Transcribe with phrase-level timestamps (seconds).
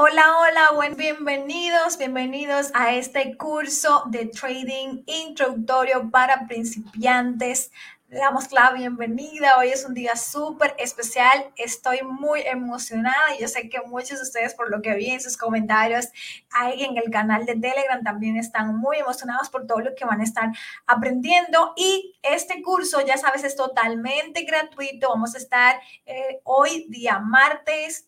[0.00, 7.72] Hola, hola, buen, bienvenidos, bienvenidos a este curso de trading introductorio para principiantes.
[8.06, 9.58] Le damos la bienvenida.
[9.58, 11.52] Hoy es un día súper especial.
[11.56, 15.20] Estoy muy emocionada y yo sé que muchos de ustedes, por lo que vi en
[15.20, 16.06] sus comentarios
[16.52, 20.20] ahí en el canal de Telegram, también están muy emocionados por todo lo que van
[20.20, 20.52] a estar
[20.86, 21.72] aprendiendo.
[21.76, 25.08] Y este curso, ya sabes, es totalmente gratuito.
[25.08, 28.07] Vamos a estar eh, hoy, día martes,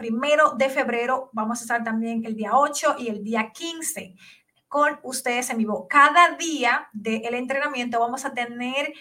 [0.00, 1.28] primero de febrero.
[1.34, 4.14] Vamos a estar también el día 8 y el día 15
[4.66, 5.86] con ustedes en vivo.
[5.88, 8.94] Cada día del entrenamiento vamos a tener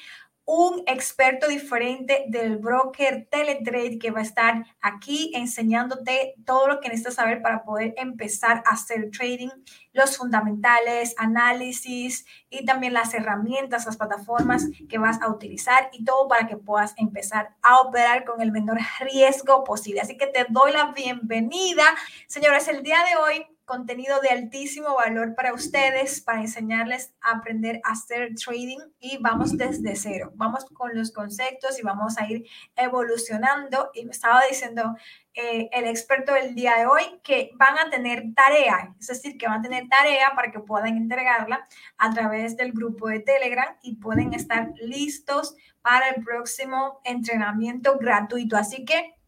[0.51, 6.89] un experto diferente del broker Teletrade que va a estar aquí enseñándote todo lo que
[6.89, 9.49] necesitas saber para poder empezar a hacer trading,
[9.93, 16.27] los fundamentales, análisis y también las herramientas, las plataformas que vas a utilizar y todo
[16.27, 20.01] para que puedas empezar a operar con el menor riesgo posible.
[20.01, 21.83] Así que te doy la bienvenida.
[22.25, 27.79] Señores, el día de hoy contenido de altísimo valor para ustedes, para enseñarles a aprender
[27.83, 30.31] a hacer trading y vamos desde cero.
[30.33, 33.91] Vamos con los conceptos y vamos a ir evolucionando.
[33.93, 34.95] Y me estaba diciendo
[35.35, 39.47] eh, el experto del día de hoy que van a tener tarea, es decir, que
[39.47, 41.67] van a tener tarea para que puedan entregarla
[41.99, 48.57] a través del grupo de Telegram y pueden estar listos para el próximo entrenamiento gratuito.
[48.57, 49.18] Así que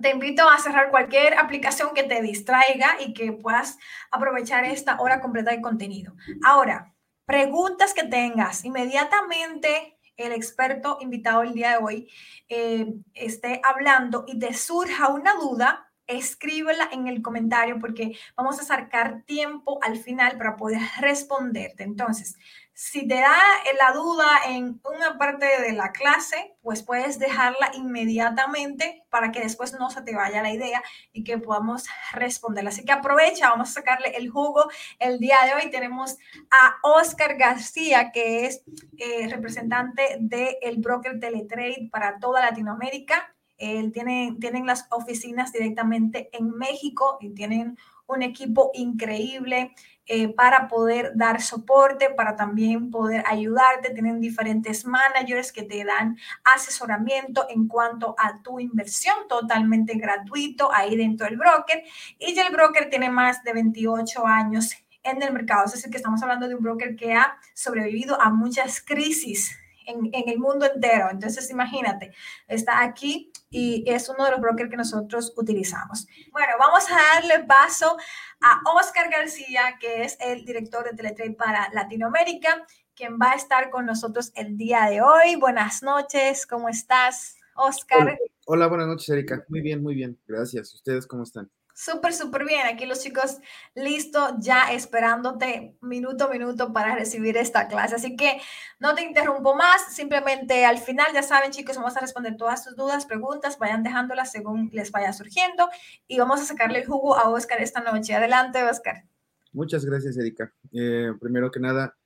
[0.00, 3.78] te invito a cerrar cualquier aplicación que te distraiga y que puedas
[4.10, 6.14] aprovechar esta hora completa de contenido.
[6.44, 6.94] Ahora,
[7.24, 12.10] preguntas que tengas, inmediatamente el experto invitado el día de hoy
[12.48, 18.64] eh, esté hablando y te surja una duda, escríbela en el comentario porque vamos a
[18.64, 21.84] sacar tiempo al final para poder responderte.
[21.84, 22.36] Entonces,
[22.80, 23.36] si te da
[23.76, 29.72] la duda en una parte de la clase, pues puedes dejarla inmediatamente para que después
[29.72, 30.80] no se te vaya la idea
[31.12, 32.70] y que podamos responderla.
[32.70, 34.70] Así que aprovecha, vamos a sacarle el jugo.
[35.00, 36.18] El día de hoy tenemos
[36.52, 38.62] a Oscar García, que es
[38.96, 43.34] eh, representante del broker Teletrade para toda Latinoamérica.
[43.56, 47.76] Tienen las oficinas directamente en México y tienen
[48.06, 49.74] un equipo increíble
[50.10, 53.90] eh, para poder dar soporte, para también poder ayudarte.
[53.90, 60.96] Tienen diferentes managers que te dan asesoramiento en cuanto a tu inversión totalmente gratuito ahí
[60.96, 61.84] dentro del broker.
[62.18, 65.66] Y ya el broker tiene más de 28 años en el mercado.
[65.66, 69.58] Es decir, que estamos hablando de un broker que ha sobrevivido a muchas crisis
[69.88, 71.08] en, el mundo entero.
[71.10, 72.12] Entonces, imagínate,
[72.46, 76.06] está aquí y es uno de los brokers que nosotros utilizamos.
[76.32, 77.96] Bueno, vamos a darle paso
[78.40, 83.70] a Oscar García, que es el director de Teletrade para Latinoamérica, quien va a estar
[83.70, 85.36] con nosotros el día de hoy.
[85.36, 88.02] Buenas noches, ¿cómo estás, Oscar?
[88.02, 89.44] Hola, Hola buenas noches, Erika.
[89.48, 90.18] Muy bien, muy bien.
[90.26, 90.74] Gracias.
[90.74, 91.50] ¿Ustedes cómo están?
[91.80, 92.66] Súper, súper bien.
[92.66, 93.38] Aquí los chicos
[93.76, 97.94] listos ya esperándote minuto a minuto para recibir esta clase.
[97.94, 98.40] Así que
[98.80, 99.94] no te interrumpo más.
[99.94, 103.60] Simplemente al final, ya saben, chicos, vamos a responder todas sus dudas, preguntas.
[103.60, 105.68] Vayan dejándolas según les vaya surgiendo.
[106.08, 108.12] Y vamos a sacarle el jugo a Oscar esta noche.
[108.12, 109.04] Adelante, Oscar.
[109.52, 110.52] Muchas gracias, Erika.
[110.72, 111.96] Eh, primero que nada,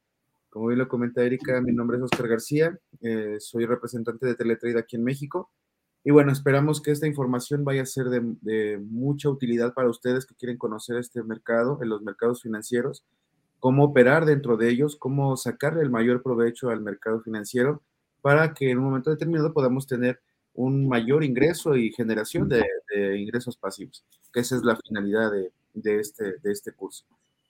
[0.51, 2.79] como bien lo comenta Erika, mi nombre es Oscar García.
[3.01, 5.51] Eh, soy representante de Teletrade aquí en México.
[6.05, 10.35] Y bueno, esperamos que esta información vaya a ser de, mucha utilidad para ustedes que
[10.35, 13.05] quieren conocer este mercado, en los mercados financieros,
[13.61, 17.83] cómo operar dentro de ellos, cómo sacarle el mayor provecho al mercado financiero
[18.21, 20.21] para que en un momento determinado podamos tener
[20.55, 22.65] un mayor ingreso y generación de,
[23.19, 27.05] ingresos pasivos, que esa es la finalidad de, este, de este curso.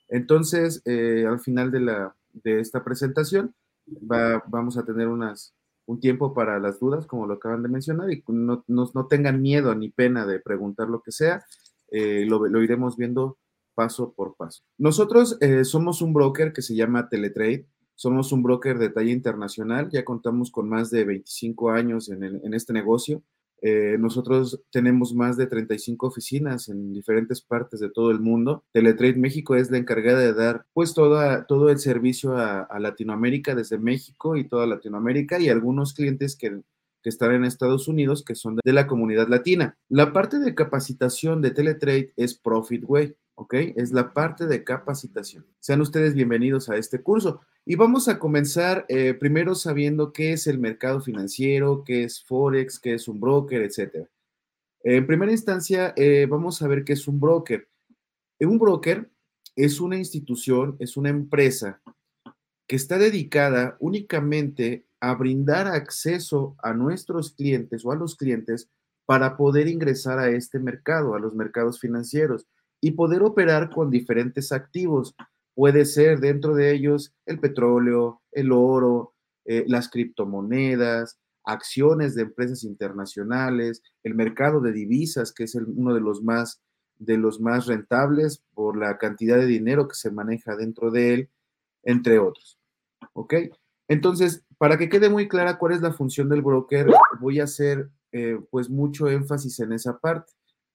[0.08, 3.54] Entonces, eh, al final de, la, de esta presentación,
[3.86, 5.54] vamos a tener unas,
[5.86, 9.74] un tiempo para las dudas, como lo acaban de mencionar, y no, no, tengan miedo
[9.74, 11.44] ni pena de preguntar lo que sea,
[11.90, 13.38] eh, lo, lo, iremos viendo
[13.74, 14.62] paso por paso.
[14.78, 19.90] Nosotros eh, somos un broker que se llama Teletrade, somos un broker de talla internacional,
[19.90, 23.22] ya contamos con más de 25 años en, en este negocio.
[23.64, 28.64] Eh, nosotros tenemos más de 35 oficinas en diferentes partes de todo el mundo.
[28.72, 33.78] Teletrade México es la encargada de dar pues toda, todo el servicio a, Latinoamérica desde
[33.78, 36.60] México y toda Latinoamérica y algunos clientes que,
[37.02, 39.76] que están en Estados Unidos que son de la comunidad latina.
[39.88, 43.14] La parte de capacitación de Teletrade es Profitway.
[43.34, 43.54] ¿Ok?
[43.76, 45.46] Es la parte de capacitación.
[45.60, 47.40] Sean ustedes bienvenidos a este curso.
[47.64, 52.78] Y vamos a comenzar eh, primero sabiendo qué es el mercado financiero, qué es Forex,
[52.78, 54.06] qué es un broker, etc.
[54.82, 57.68] En primera instancia, eh, vamos a ver qué es un broker.
[58.40, 59.08] Un broker
[59.54, 61.80] es una institución, es una empresa
[62.66, 68.68] que está dedicada únicamente a brindar acceso a nuestros clientes o a los clientes
[69.04, 72.46] para poder ingresar a este mercado, a los mercados financieros
[72.82, 75.14] y poder operar con diferentes activos.
[75.54, 79.14] Puede ser dentro de ellos el petróleo, el oro,
[79.44, 86.00] eh, las criptomonedas, acciones de empresas internacionales, el mercado de divisas, que es uno de
[86.00, 86.60] los más
[86.98, 91.30] de los más rentables por la cantidad de dinero que se maneja dentro de él,
[91.82, 92.60] entre otros.
[93.12, 93.34] ¿Ok?
[93.88, 96.86] Entonces, para que quede muy clara cuál es la función del broker,
[97.20, 100.32] voy a hacer eh, pues mucho énfasis en esa parte.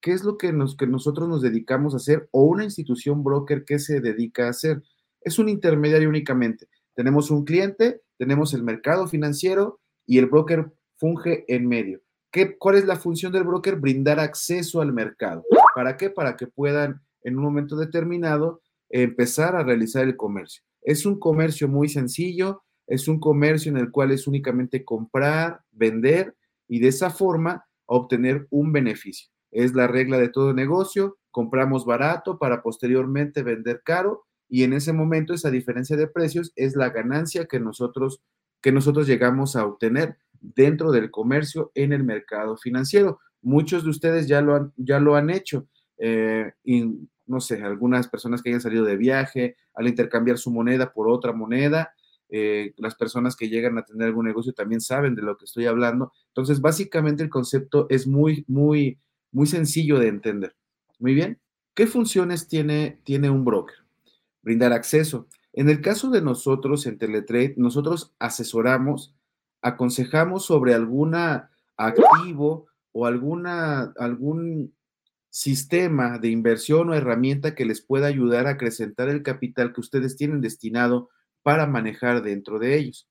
[0.08, 3.66] ¿Qué es lo que, nos, que nosotros nos dedicamos a hacer o una institución broker
[3.66, 4.82] que se dedica a hacer?
[5.20, 6.70] Es un intermediario únicamente.
[6.96, 12.00] Tenemos un cliente, tenemos el mercado financiero y el broker funge en medio.
[12.32, 13.76] ¿Qué, ¿Cuál es la función del broker?
[13.76, 15.44] Brindar acceso al mercado.
[15.76, 16.10] ¿Para qué?
[16.10, 20.64] Para que puedan en un momento determinado empezar a realizar el comercio.
[20.84, 26.34] Es un comercio muy sencillo, es un comercio en el cual es únicamente comprar, vender
[26.66, 29.28] y de esa forma obtener un beneficio.
[29.52, 34.94] Es la regla de todo negocio, compramos barato para posteriormente vender caro y en ese
[34.94, 38.22] momento esa diferencia de precios es la ganancia que nosotros
[38.62, 43.20] que nosotros llegamos a obtener dentro del comercio en el mercado financiero.
[43.42, 45.68] Muchos de ustedes ya lo han, ya lo han hecho.
[45.98, 50.92] Eh, y no sé, algunas personas que hayan salido de viaje, al intercambiar su moneda
[50.92, 51.94] por otra moneda,
[52.30, 55.66] eh, las personas que llegan a tener algún negocio también saben de lo que estoy
[55.66, 56.12] hablando.
[56.30, 59.00] Entonces, básicamente el concepto es muy, muy,
[59.32, 60.56] muy sencillo de entender.
[61.00, 61.40] Muy bien.
[61.74, 63.76] ¿Qué funciones tiene, tiene un broker?
[64.42, 65.28] Brindar acceso.
[65.54, 69.16] En el caso de nosotros en Teletrade, nosotros asesoramos,
[69.62, 74.74] aconsejamos sobre alguna activo o alguna, algún
[75.30, 80.16] sistema de inversión o herramienta que les pueda ayudar a acrecentar el capital que ustedes
[80.16, 81.10] tienen destinado
[81.44, 83.08] para manejar dentro de ellos.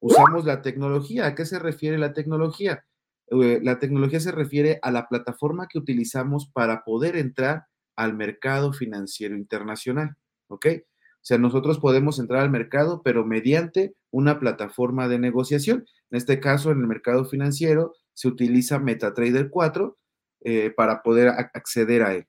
[0.00, 1.26] Usamos la tecnología.
[1.26, 2.84] ¿A qué se refiere la tecnología?
[3.28, 7.66] Eh, la tecnología se refiere a la plataforma que utilizamos para poder entrar
[7.96, 10.16] al mercado financiero internacional.
[10.48, 10.66] ¿Ok?
[10.66, 15.86] O sea, nosotros podemos entrar al mercado, pero mediante una plataforma de negociación.
[16.10, 19.96] En este caso, en el mercado financiero, se utiliza MetaTrader 4
[20.44, 22.26] eh, para poder acceder a él.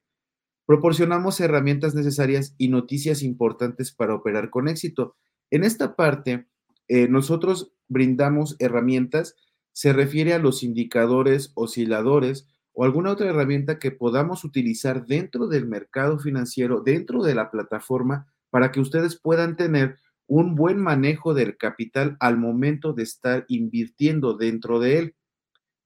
[0.66, 5.18] Proporcionamos herramientas necesarias y noticias importantes para operar con éxito.
[5.52, 6.48] En esta parte,
[6.88, 9.36] eh, nosotros brindamos herramientas,
[9.76, 15.68] se refiere a los indicadores, osciladores o alguna otra herramienta que podamos utilizar dentro del
[15.68, 21.58] mercado financiero, dentro de la plataforma, para que ustedes puedan tener un buen manejo del
[21.58, 25.16] capital al momento de estar invirtiendo dentro de él.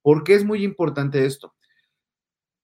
[0.04, 1.56] ¿Por qué es muy importante esto?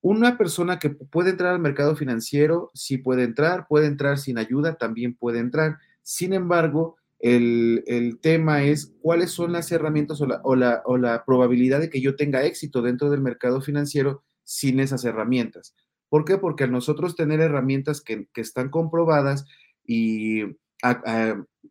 [0.01, 4.75] Una persona que puede entrar al mercado financiero, sí puede entrar, puede entrar sin ayuda,
[4.75, 5.79] también puede entrar.
[6.03, 10.41] Sin embargo, el, tema es cuáles son las herramientas o la,
[10.85, 15.75] o, la, probabilidad de que yo tenga éxito dentro del mercado financiero sin esas herramientas.
[16.07, 16.37] ¿Por qué?
[16.37, 19.45] Porque al nosotros tener herramientas que, están comprobadas
[19.83, 20.43] y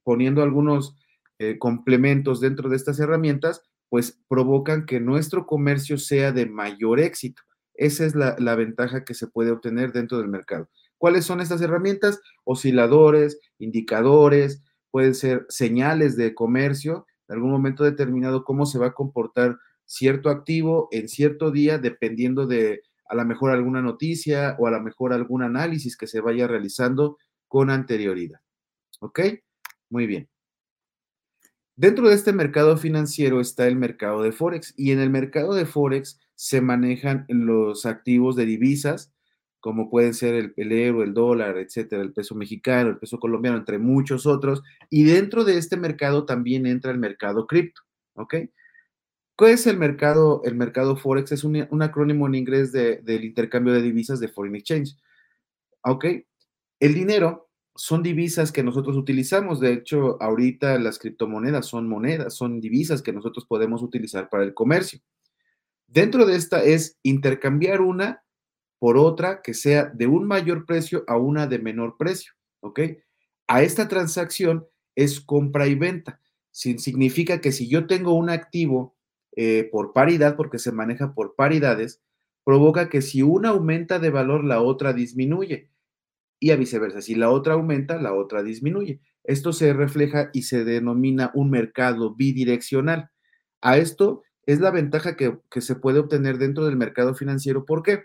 [0.03, 0.97] poniendo algunos
[1.39, 7.43] eh, complementos dentro de estas herramientas, pues provocan que nuestro comercio sea de mayor éxito.
[7.75, 10.69] Esa es la, la ventaja que se puede obtener dentro del mercado.
[10.99, 12.21] ¿Cuáles son estas herramientas?
[12.43, 18.95] Osciladores, indicadores, pueden ser señales de comercio, en algún momento determinado cómo se va a
[18.95, 24.71] comportar cierto activo en cierto día, dependiendo de a lo mejor alguna noticia o a
[24.71, 28.39] lo mejor algún análisis que se vaya realizando con anterioridad.
[29.01, 29.19] ¿Ok?
[29.91, 30.29] Muy bien.
[31.75, 35.67] Dentro de este mercado financiero está el mercado de Forex y en el mercado de
[35.67, 39.13] Forex se manejan los activos de divisas,
[39.65, 43.79] como pueden ser el, euro, el dólar, etcétera, el peso mexicano, el peso colombiano, entre
[43.79, 44.63] muchos otros.
[44.91, 47.81] Y dentro de este mercado también entra el mercado cripto,
[48.13, 48.35] ¿ok?
[49.39, 50.43] ¿Qué es el mercado?
[50.45, 54.29] El mercado Forex es un, un acrónimo en inglés de, del intercambio de divisas de
[54.29, 54.99] foreign exchange,
[55.83, 56.05] ¿ok?
[56.79, 59.61] El dinero son divisas que nosotros utilizamos.
[59.61, 64.53] De hecho, ahorita las criptomonedas son monedas, son divisas que nosotros podemos utilizar para el
[64.53, 65.01] comercio.
[65.87, 68.24] Dentro de esta es intercambiar una
[68.79, 72.81] por otra que sea de un mayor precio a una de menor precio, ¿ok?
[73.47, 76.21] A esta transacción es compra y venta.
[76.51, 78.97] significa que si yo tengo un activo
[79.37, 82.01] eh, por paridad, porque se maneja por paridades,
[82.45, 85.71] provoca que si una aumenta de valor, la otra disminuye.
[86.39, 89.01] Y a viceversa, si la otra aumenta, la otra disminuye.
[89.25, 93.11] Esto se refleja y se denomina un mercado bidireccional.
[93.63, 97.65] A esto es la ventaja que, que se puede obtener dentro del mercado financiero.
[97.65, 98.05] ¿Por qué?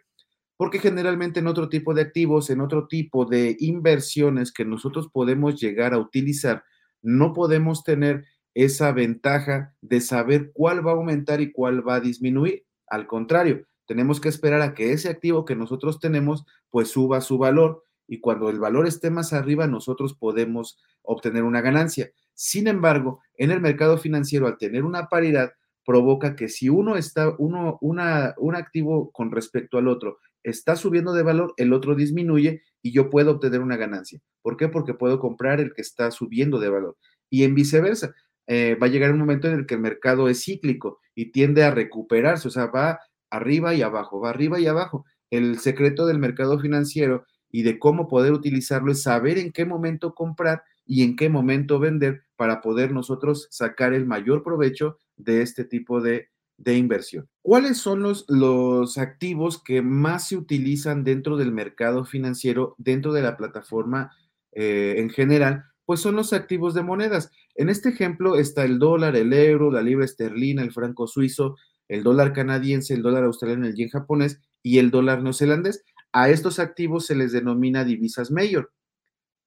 [0.60, 5.58] Porque generalmente en otro tipo de activos, en otro tipo de inversiones que nosotros podemos
[5.58, 6.66] llegar a utilizar,
[7.02, 12.00] no podemos tener esa ventaja de saber cuál va a aumentar y cuál va a
[12.02, 12.66] disminuir.
[12.88, 17.38] Al contrario, tenemos que esperar a que ese activo que nosotros tenemos pues suba su
[17.38, 22.12] valor y cuando el valor esté más arriba nosotros podemos obtener una ganancia.
[22.34, 25.54] Sin embargo, en el mercado financiero al tener una paridad
[25.86, 31.24] provoca que si uno está uno un activo con respecto al otro está subiendo de
[31.24, 34.20] valor, el otro disminuye y yo puedo obtener una ganancia.
[34.42, 34.70] ¿Por qué?
[34.70, 36.98] Porque puedo comprar el que está subiendo de valor.
[37.30, 38.14] Y en viceversa,
[38.48, 41.64] eh, va a llegar un momento en el que el mercado es cíclico y tiende
[41.64, 45.06] a recuperarse, o sea, va arriba y abajo, va arriba y abajo.
[45.30, 50.16] El secreto del mercado financiero y de cómo poder utilizarlo es saber en qué momento
[50.16, 55.64] comprar y en qué momento vender para poder nosotros sacar el mayor provecho de este
[55.64, 56.30] tipo de
[56.60, 57.28] de inversión.
[57.42, 63.22] ¿Cuáles son los, los activos que más se utilizan dentro del mercado financiero, dentro de
[63.22, 64.12] la plataforma
[64.52, 65.64] eh, en general?
[65.86, 67.32] Pues son los activos de monedas.
[67.56, 71.56] En este ejemplo está el dólar, el euro, la libra esterlina, el franco suizo,
[71.88, 75.84] el dólar canadiense, el dólar australiano, el yen japonés y el dólar neozelandés.
[76.12, 78.72] A estos activos se les denomina divisas mayor.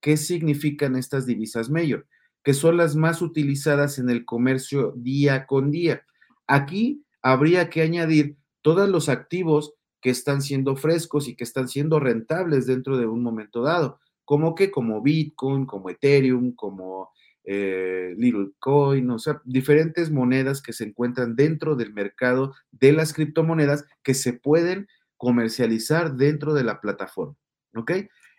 [0.01, 2.07] ¿Qué significan estas divisas mayor?
[2.43, 6.03] Que son las más utilizadas en el comercio día con día.
[6.49, 12.01] Aquí habría que añadir todos los activos que están siendo frescos y que están siendo
[12.01, 17.11] rentables dentro de un momento dado, como que como Bitcoin, como Ethereum, como
[17.45, 23.85] eh, Littlecoin, o sea, diferentes monedas que se encuentran dentro del mercado de las criptomonedas
[24.03, 27.37] que se pueden comercializar dentro de la plataforma.
[27.75, 27.93] ¿Ok?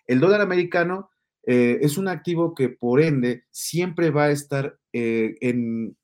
[0.06, 1.10] El dólar americano
[1.46, 5.98] eh, es un activo que por ende siempre va a estar eh, en,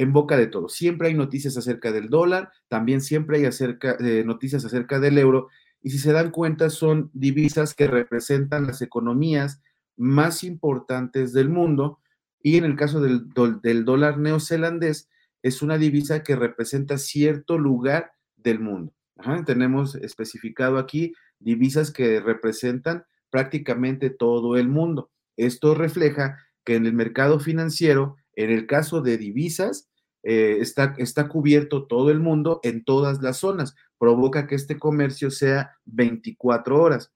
[0.00, 0.72] en boca de todos.
[0.72, 5.48] Siempre hay noticias acerca del dólar, también siempre hay acerca, eh, noticias acerca del euro,
[5.82, 9.60] y si se dan cuenta son divisas que representan las economías
[9.98, 11.98] más importantes del mundo,
[12.42, 13.28] y en el caso del,
[13.62, 15.10] del dólar neozelandés,
[15.42, 18.94] es una divisa que representa cierto lugar del mundo.
[19.44, 25.10] tenemos especificado aquí divisas que representan prácticamente todo el mundo.
[25.36, 29.89] Esto refleja que en el mercado financiero, en el caso de divisas,
[30.22, 35.30] eh, está, está cubierto todo el mundo en todas las zonas, provoca que este comercio
[35.30, 37.12] sea 24 horas.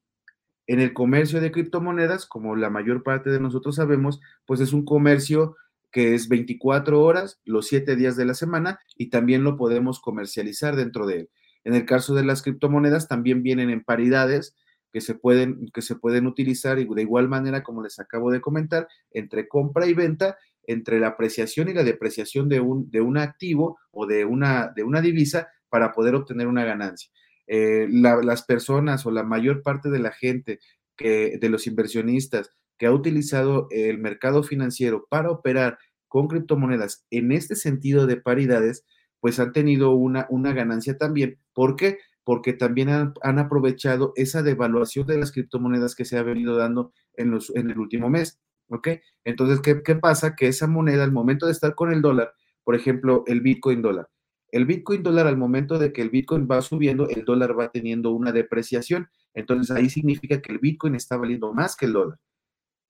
[0.67, 4.85] En el comercio de criptomonedas, como la mayor parte de nosotros sabemos, pues es un
[4.85, 5.57] comercio
[5.91, 10.75] que es 24 horas, los 7 días de la semana, y también lo podemos comercializar
[10.75, 11.31] dentro de él.
[11.65, 14.57] En el caso de las criptomonedas, también vienen en paridades
[14.93, 18.89] que se pueden, que se pueden utilizar de igual manera, como les acabo de comentar,
[19.11, 23.79] entre compra y venta entre la apreciación y la depreciación de un, de un activo
[23.91, 27.11] o de una, de una divisa para poder obtener una ganancia.
[27.47, 30.61] Eh, las personas o la mayor parte de la gente,
[30.97, 35.79] que, de los inversionistas que ha utilizado el mercado financiero para operar
[36.09, 38.85] con criptomonedas en este sentido de paridades,
[39.21, 41.39] pues han tenido una, una ganancia también.
[41.53, 41.99] ¿Por qué?
[42.25, 46.93] Porque también han, han, aprovechado esa devaluación de las criptomonedas que se ha venido dando
[47.17, 48.39] en, los, en el último mes.
[48.75, 48.89] ¿Ok?
[49.25, 50.35] Entonces, ¿qué, pasa?
[50.35, 54.09] Que esa moneda, al momento de estar con el dólar, por ejemplo, el Bitcoin dólar,
[54.51, 58.11] el Bitcoin dólar, al momento de que el Bitcoin va subiendo, el dólar va teniendo
[58.11, 59.09] una depreciación.
[59.33, 62.19] Entonces, ahí significa que el Bitcoin está valiendo más que el dólar.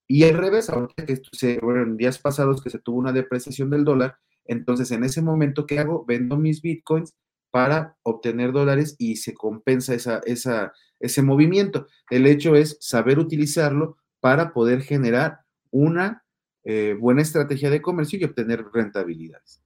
[0.06, 3.70] Y al revés, ahorita que se, bueno, en días pasados que se tuvo una depreciación
[3.70, 6.04] del dólar, entonces en ese momento, ¿qué hago?
[6.06, 7.14] Vendo mis Bitcoins
[7.50, 11.86] para obtener dólares y se compensa esa, ese movimiento.
[12.10, 15.43] El hecho es saber utilizarlo para poder generar
[15.74, 16.24] una
[16.62, 19.60] eh, buena estrategia de comercio y obtener rentabilidades.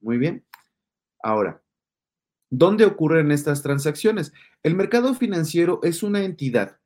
[0.00, 0.44] Muy bien.
[1.22, 1.62] Ahora,
[2.50, 4.32] ¿dónde ocurren estas transacciones?
[4.62, 6.76] El mercado financiero es una entidad.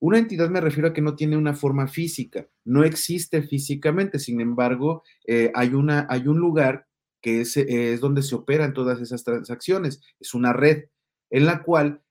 [0.00, 4.40] Una entidad me refiero a que no tiene una forma física, no existe físicamente, sin
[4.40, 6.86] embargo, eh, hay, una, hay un lugar
[7.22, 10.84] que es, es donde se operan todas esas transacciones, es una red
[11.30, 12.02] en la cual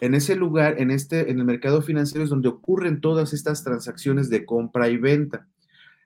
[0.00, 4.30] en ese lugar, en, este, en el mercado financiero es donde ocurren todas estas transacciones
[4.30, 5.46] de compra y venta.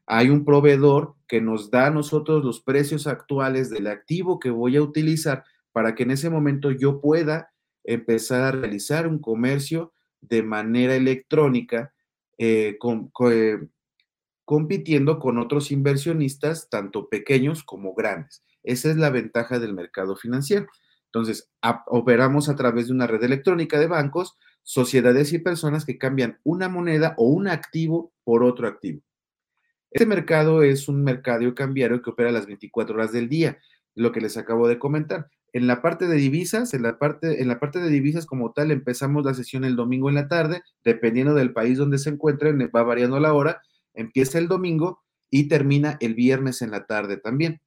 [0.06, 4.76] Hay un proveedor que nos da a nosotros los precios actuales del activo que voy
[4.76, 7.52] a utilizar para que en ese momento yo pueda
[7.84, 11.92] empezar a realizar un comercio de manera electrónica,
[12.38, 12.78] eh,
[13.30, 13.58] eh,
[14.44, 18.42] compitiendo con otros inversionistas, tanto pequeños como grandes.
[18.62, 20.66] Esa es la ventaja del mercado financiero.
[21.14, 21.48] Entonces,
[21.86, 26.68] operamos a través de una red electrónica de bancos, sociedades y personas que cambian una
[26.68, 29.00] moneda o un activo por otro activo.
[29.92, 33.58] Este mercado es un mercado cambiario que opera las 24 horas del día,
[33.94, 35.28] lo que les acabo de comentar.
[35.52, 38.72] En la parte de divisas, en la parte, en la parte de divisas como tal,
[38.72, 42.82] empezamos la sesión el domingo en la tarde, dependiendo del país donde se encuentren, va
[42.82, 47.60] variando la hora, empieza el domingo y termina el viernes en la tarde también.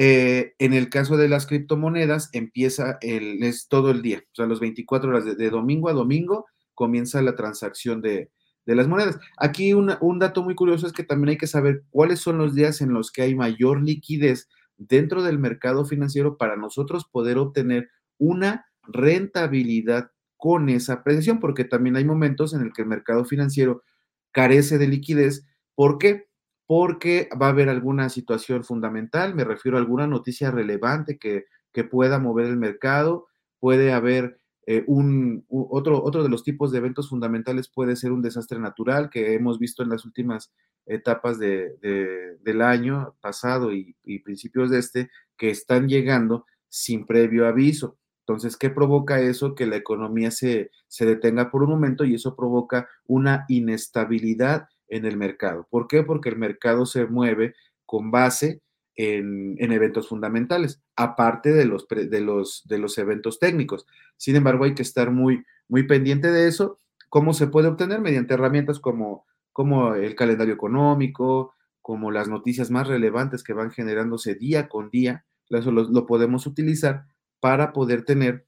[0.00, 4.60] Eh, en el caso de las criptomonedas, empieza es todo el día, o sea, los
[4.60, 8.30] 24 horas de, domingo a domingo comienza la transacción de,
[8.64, 9.18] las monedas.
[9.38, 12.80] Aquí un dato muy curioso es que también hay que saber cuáles son los días
[12.80, 18.66] en los que hay mayor liquidez dentro del mercado financiero para nosotros poder obtener una
[18.84, 23.82] rentabilidad con esa precisión, porque también hay momentos en el que el mercado financiero
[24.30, 25.44] carece de liquidez.
[25.74, 26.27] ¿Por qué?
[26.68, 31.46] Porque va a haber alguna situación fundamental, me refiero a alguna noticia relevante que,
[31.92, 33.28] pueda mover el mercado,
[33.60, 38.20] puede haber eh, un, otro, otro de los tipos de eventos fundamentales puede ser un
[38.20, 40.52] desastre natural que hemos visto en las últimas
[40.86, 47.96] etapas del año pasado y, y, principios de este que están llegando sin previo aviso.
[48.28, 49.54] Entonces, ¿qué provoca eso?
[49.54, 50.70] Que la economía se,
[51.00, 55.66] detenga por un momento y eso provoca una inestabilidad en el mercado.
[55.70, 56.02] ¿Por qué?
[56.02, 57.54] Porque el mercado se mueve
[57.86, 58.62] con base
[58.96, 63.86] en, eventos fundamentales, aparte de los, de, los, de los eventos técnicos.
[64.16, 66.78] Sin embargo, hay que estar muy, muy pendiente de eso.
[67.08, 68.00] ¿Cómo se puede obtener?
[68.00, 74.34] Mediante herramientas como, como el calendario económico, como las noticias más relevantes que van generándose
[74.34, 75.24] día con día.
[75.48, 77.06] Lo podemos utilizar
[77.40, 78.46] para poder tener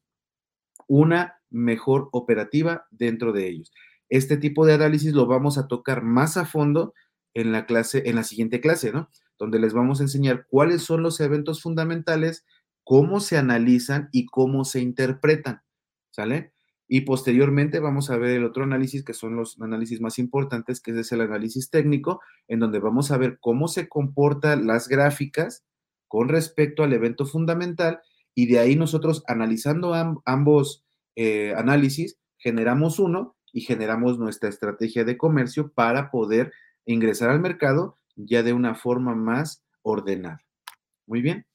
[0.88, 3.72] una mejor operativa dentro de ellos.
[4.10, 6.94] Este tipo de análisis lo vamos a tocar más a fondo
[7.32, 9.08] en la clase, en la siguiente clase, ¿no?
[9.38, 12.44] Donde les vamos a enseñar cuáles son los eventos fundamentales,
[12.84, 15.62] cómo se analizan y cómo se interpretan,
[16.10, 16.52] ¿sale?
[16.88, 20.90] Y posteriormente vamos a ver el otro análisis, que son los análisis más importantes, que
[20.90, 25.64] es el análisis técnico, en donde vamos a ver cómo se comportan las gráficas
[26.08, 28.00] con respecto al evento fundamental
[28.34, 35.16] y de ahí nosotros analizando ambos eh, análisis, generamos uno y generamos nuestra estrategia de
[35.16, 36.52] comercio para poder
[36.86, 40.40] ingresar al mercado ya de una forma más ordenada.
[41.06, 41.46] Muy bien.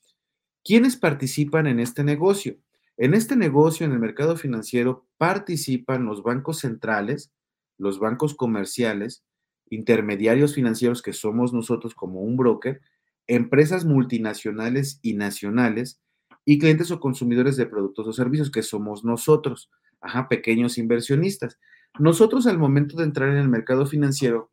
[0.64, 2.58] ¿Quiénes participan en este negocio?
[2.98, 7.32] En este negocio, en el mercado financiero, participan los bancos centrales,
[7.78, 9.24] los bancos comerciales,
[9.70, 12.82] intermediarios financieros que somos nosotros como un broker,
[13.28, 16.00] empresas multinacionales y nacionales,
[16.46, 21.60] y clientes o consumidores de productos o servicios, que somos nosotros, ajá, pequeños inversionistas.
[22.00, 24.52] Nosotros al momento de entrar en el mercado financiero,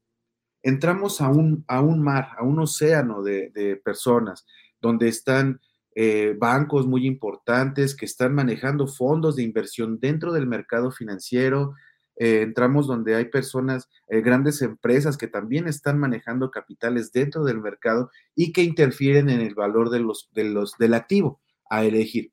[0.63, 4.47] entramos a un, a un mar, a un océano de, personas,
[4.81, 5.61] donde están
[5.95, 11.75] eh, bancos muy importantes que están manejando fondos de inversión dentro del mercado financiero.
[12.17, 17.61] Eh, entramos donde hay personas, eh, grandes empresas que también están manejando capitales dentro del
[17.61, 22.33] mercado y que interfieren en el valor de los, de los, del activo a elegir.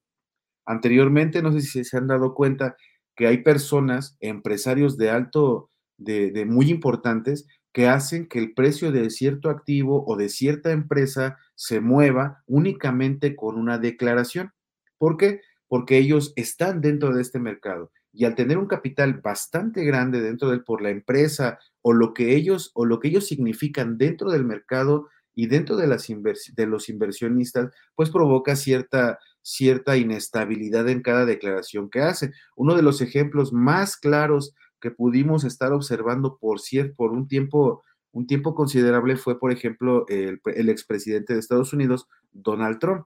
[0.65, 2.75] Anteriormente, no sé si se han dado cuenta
[3.19, 9.09] que hay personas, empresarios de alto, de, muy importantes, que hacen que el precio de
[9.09, 14.53] cierto activo o de cierta empresa se mueva únicamente con una declaración.
[14.97, 15.41] ¿Por qué?
[15.67, 20.49] Porque ellos están dentro de este mercado y al tener un capital bastante grande dentro
[20.49, 24.45] de por la empresa o lo que ellos o lo que ellos significan dentro del
[24.45, 31.25] mercado y dentro de, las de los inversionistas, pues provoca cierta, cierta inestabilidad en cada
[31.25, 32.31] declaración que hace.
[32.55, 36.59] Uno de los ejemplos más claros que pudimos estar observando por,
[36.95, 42.07] por un tiempo un tiempo considerable fue, por ejemplo, el, el, expresidente de Estados Unidos,
[42.31, 43.05] Donald Trump,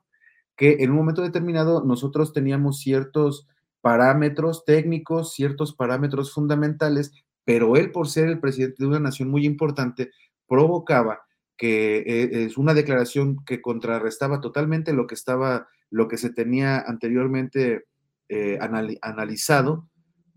[0.55, 3.45] que en un momento determinado nosotros teníamos ciertos
[3.81, 7.11] parámetros técnicos, ciertos parámetros fundamentales,
[7.43, 10.11] pero él, por ser el presidente de una nación muy importante,
[10.47, 11.23] provocaba
[11.57, 16.79] que eh, es una declaración que contrarrestaba totalmente lo que estaba, lo que se tenía
[16.79, 17.85] anteriormente
[18.29, 18.57] eh,
[19.01, 19.87] analizado,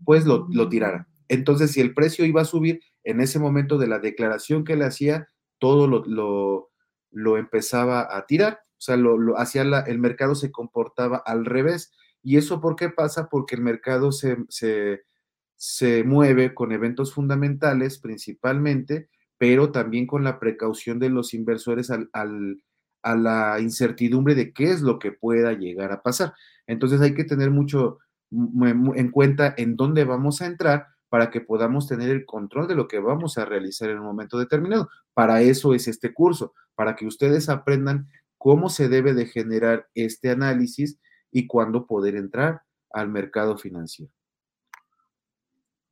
[0.05, 1.07] pues lo, lo tirara.
[1.27, 4.85] Entonces, si el precio iba a subir, en ese momento de la declaración que le
[4.85, 6.69] hacía, todo lo,
[7.09, 8.59] lo, empezaba a tirar.
[8.73, 11.91] O sea, lo, hacia el mercado se comportaba al revés.
[12.21, 13.27] ¿Y eso por qué pasa?
[13.27, 15.01] Porque el mercado se, se,
[15.55, 22.63] se mueve con eventos fundamentales principalmente pero también con la precaución de los inversores al,
[23.07, 26.33] a la incertidumbre de qué es lo que pueda llegar a pasar.
[26.67, 27.99] Entonces hay que tener mucho
[28.31, 32.89] en cuenta en dónde vamos a entrar para que podamos tener el control de lo
[32.89, 34.89] que vamos a realizar en un momento determinado.
[35.13, 40.29] Para eso es este curso, para que ustedes aprendan cómo se debe de generar este
[40.29, 40.99] análisis
[41.31, 44.11] y cuándo poder entrar al mercado financiero.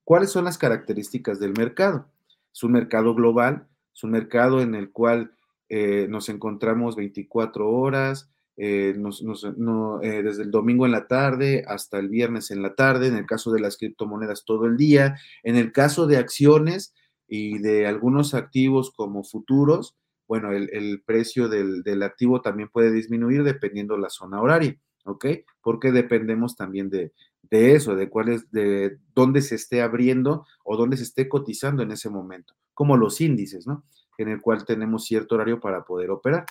[0.04, 2.12] ¿Cuáles son las características del mercado?
[2.54, 5.32] Es un mercado global, es un mercado en el cual
[5.69, 12.08] eh, nos encontramos 24 horas, eh, eh, desde el domingo en la tarde hasta el
[12.08, 15.71] viernes en la tarde, en el caso de las criptomonedas todo el día, en el
[15.73, 16.93] caso de acciones
[17.28, 19.97] y de algunos activos como futuros,
[20.28, 25.25] bueno, el, precio del, del, activo también puede disminuir dependiendo la zona horaria, ¿ok?
[25.62, 27.13] Porque dependemos también de,
[27.49, 31.84] de eso, de cuál es, de dónde se esté abriendo o dónde se esté cotizando
[31.84, 33.84] en ese momento, como los índices, ¿no?
[34.17, 36.45] En el cual tenemos cierto horario para poder operar.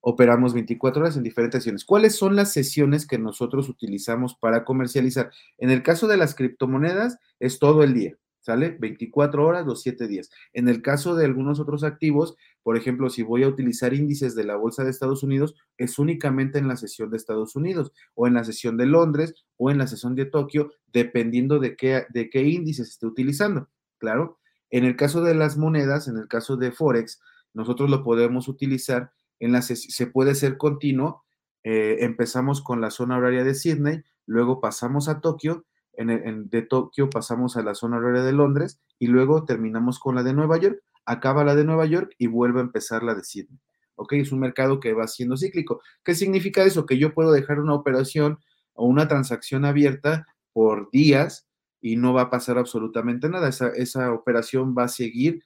[0.00, 1.84] Operamos 24 horas en diferentes sesiones.
[1.84, 5.30] ¿Cuáles son las sesiones que nosotros utilizamos para comercializar?
[5.56, 8.18] En el caso de las criptomonedas, es todo el día.
[8.44, 8.76] ¿sale?
[8.78, 10.30] 24 horas, los 7 días.
[10.52, 14.44] En el caso de algunos otros activos, por ejemplo, si voy a utilizar índices de
[14.44, 18.34] la Bolsa de Estados Unidos, es únicamente en la sesión de Estados Unidos o en
[18.34, 22.42] la sesión de Londres o en la sesión de Tokio, dependiendo de qué, de qué
[22.42, 23.70] índices esté utilizando.
[23.96, 24.38] Claro,
[24.78, 27.20] en el caso de las monedas, en el caso de Forex,
[27.52, 31.24] nosotros lo podemos utilizar en la se puede ser continuo.
[31.62, 35.64] Eh, empezamos con la zona horaria de Sydney, luego pasamos a Tokio
[35.96, 40.22] en, de Tokio pasamos a la zona horaria de Londres y luego terminamos con la
[40.22, 43.60] de Nueva York, acaba la de Nueva York y vuelve a empezar la de Sydney.
[43.96, 44.14] ¿Ok?
[44.14, 45.80] Es un mercado que va siendo cíclico.
[46.02, 46.84] ¿Qué significa eso?
[46.84, 48.40] Que yo puedo dejar una operación
[48.72, 51.46] o una transacción abierta por días
[51.84, 53.50] y no va a pasar absolutamente nada.
[53.50, 55.44] Esa, esa operación va a seguir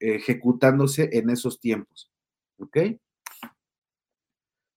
[0.00, 2.10] ejecutándose en esos tiempos.
[2.56, 2.78] ¿Ok?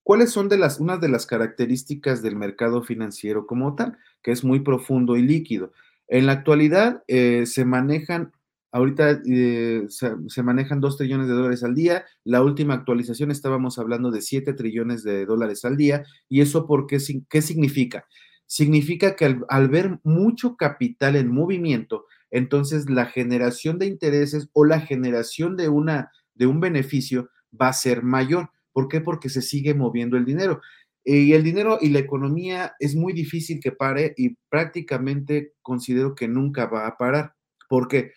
[0.04, 3.98] ¿Cuáles son de las, unas de las características del mercado financiero como tal?
[4.22, 5.72] Que es muy profundo y líquido.
[6.10, 8.34] En la actualidad eh, se manejan,
[8.74, 12.04] ahorita eh, se, manejan 2 trillones de dólares al día.
[12.26, 16.04] La última actualización estábamos hablando de 7 trillones de dólares al día.
[16.28, 16.98] ¿Y eso por qué,
[17.30, 18.06] qué significa?
[18.48, 24.80] Significa que al, ver mucho capital en movimiento, entonces la generación de intereses o la
[24.80, 27.30] generación de, una, de un beneficio
[27.60, 28.50] va a ser mayor.
[28.72, 29.02] ¿Por qué?
[29.02, 30.62] Porque se sigue moviendo el dinero.
[31.04, 36.28] Y el dinero y la economía es muy difícil que pare y prácticamente considero que
[36.28, 37.34] nunca va a parar.
[37.70, 38.12] ¿Por qué?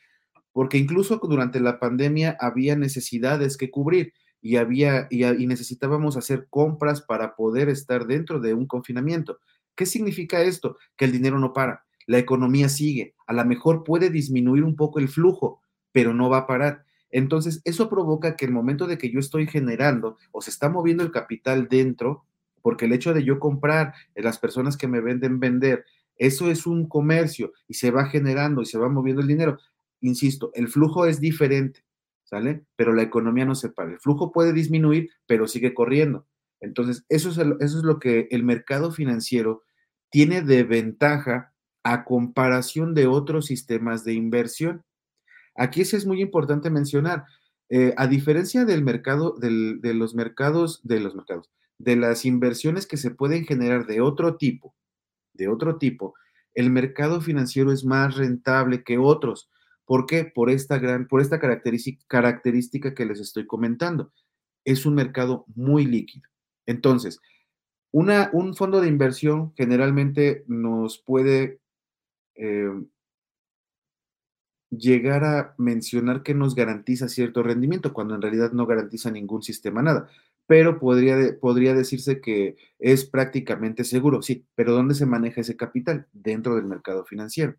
[0.52, 4.12] Porque incluso durante la pandemia había necesidades que cubrir
[4.42, 9.38] y había y necesitábamos hacer compras para poder estar dentro de un confinamiento.
[9.74, 10.76] ¿Qué significa esto?
[10.96, 13.14] Que el dinero no para, la economía sigue.
[13.26, 16.84] A lo mejor puede disminuir un poco el flujo, pero no va a parar.
[17.10, 21.02] Entonces, eso provoca que el momento de que yo estoy generando o se está moviendo
[21.02, 22.24] el capital dentro,
[22.62, 25.84] porque el hecho de yo comprar, eh, las personas que me venden vender,
[26.16, 29.58] eso es un comercio y se va generando y se va moviendo el dinero.
[30.00, 31.84] Insisto, el flujo es diferente,
[32.24, 32.64] ¿sale?
[32.76, 33.92] Pero la economía no se para.
[33.92, 36.26] El flujo puede disminuir, pero sigue corriendo.
[36.60, 39.62] Entonces, eso es, eso es lo que el mercado financiero
[40.10, 44.84] tiene de ventaja a comparación de otros sistemas de inversión.
[45.54, 47.24] Aquí sí es muy importante mencionar,
[47.68, 52.96] eh, a diferencia del mercado, de los mercados, de los mercados, de las inversiones que
[52.96, 54.74] se pueden generar de otro tipo,
[55.34, 56.14] de otro tipo,
[56.54, 59.48] el mercado financiero es más rentable que otros.
[59.84, 60.24] ¿Por qué?
[60.24, 64.12] Por esta gran, por esta característica, característica que les estoy comentando.
[64.64, 66.28] Es un mercado muy líquido.
[66.66, 67.20] Entonces,
[67.92, 71.60] un fondo de inversión generalmente nos puede
[72.34, 72.70] eh,
[74.70, 79.82] llegar a mencionar que nos garantiza cierto rendimiento, cuando en realidad no garantiza ningún sistema
[79.82, 80.08] nada.
[80.46, 86.08] Pero podría decirse que es prácticamente seguro, sí, pero ¿dónde se maneja ese capital?
[86.12, 87.54] Dentro del mercado financiero.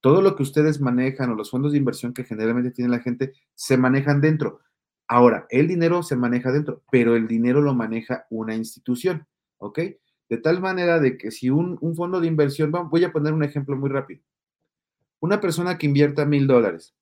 [0.00, 3.32] Todo lo que ustedes manejan o los fondos de inversión que generalmente tiene la gente
[3.54, 4.60] se manejan dentro.
[5.08, 9.80] Ahora, el dinero se maneja dentro, pero el dinero lo maneja una institución, ¿ok?
[10.28, 13.42] De tal manera de que si un, un fondo de inversión, voy a poner un
[13.42, 14.22] ejemplo muy rápido
[15.20, 16.94] una persona que invierta mil dólares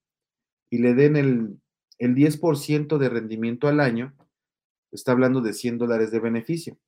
[0.71, 1.61] y le den el,
[1.99, 4.15] el 10% de rendimiento al año,
[4.91, 6.79] está hablando de 100 dólares de beneficio.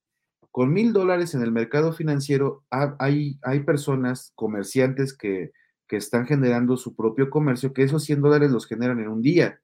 [0.51, 5.53] Con mil dólares en el mercado financiero hay, hay personas, comerciantes que,
[5.87, 9.61] que están generando su propio comercio, que esos 100 dólares los generan en un día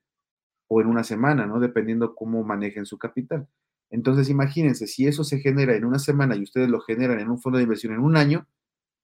[0.69, 1.61] o en una semana, ¿no?
[1.61, 3.49] Dependiendo cómo manejen su capital.
[3.91, 7.41] Entonces, imagínense, si eso se genera en una semana y ustedes lo generan en un
[7.41, 8.47] fondo de inversión en un año,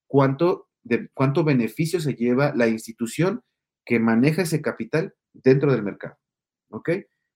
[0.07, 1.11] ¿cuánto de
[1.44, 3.42] beneficio se lleva la institución
[3.85, 6.16] que maneja ese capital dentro del mercado.
[6.70, 6.90] ¿Ok?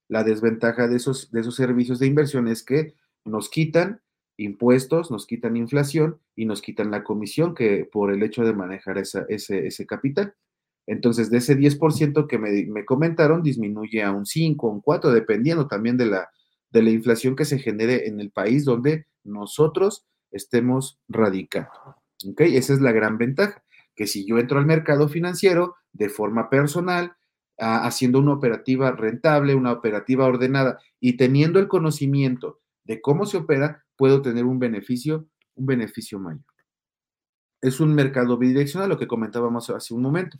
[0.07, 2.93] La desventaja de esos, de esos servicios de inversión es que
[3.25, 4.01] nos quitan
[4.37, 8.97] impuestos, nos quitan inflación y nos quitan la comisión que por el hecho de manejar
[8.97, 10.35] ese, ese, capital.
[10.87, 15.67] Entonces, de ese 10% que me, me, comentaron, disminuye a un 5, un 4, dependiendo
[15.67, 16.29] también de la,
[16.69, 21.71] de la inflación que se genere en el país donde nosotros estemos radicando.
[22.27, 22.41] ¿Ok?
[22.41, 23.63] Esa es la gran ventaja,
[23.95, 27.15] que si yo entro al mercado financiero de forma personal,
[27.57, 33.85] haciendo una operativa rentable, una operativa ordenada y teniendo el conocimiento de cómo se opera,
[33.95, 36.43] puedo tener un beneficio, un beneficio mayor.
[37.61, 40.37] Es un mercado bidireccional, lo que comentábamos hace un momento.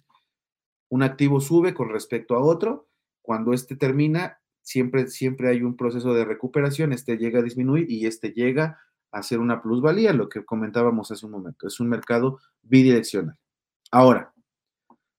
[0.96, 2.88] Un activo sube con respecto a otro,
[3.22, 8.06] cuando este termina, siempre, siempre hay un proceso de recuperación, este llega a disminuir y
[8.06, 8.80] este llega
[9.12, 11.68] a ser una plusvalía, lo que comentábamos hace un momento.
[11.68, 13.36] Es un mercado bidireccional.
[13.92, 14.34] Ahora,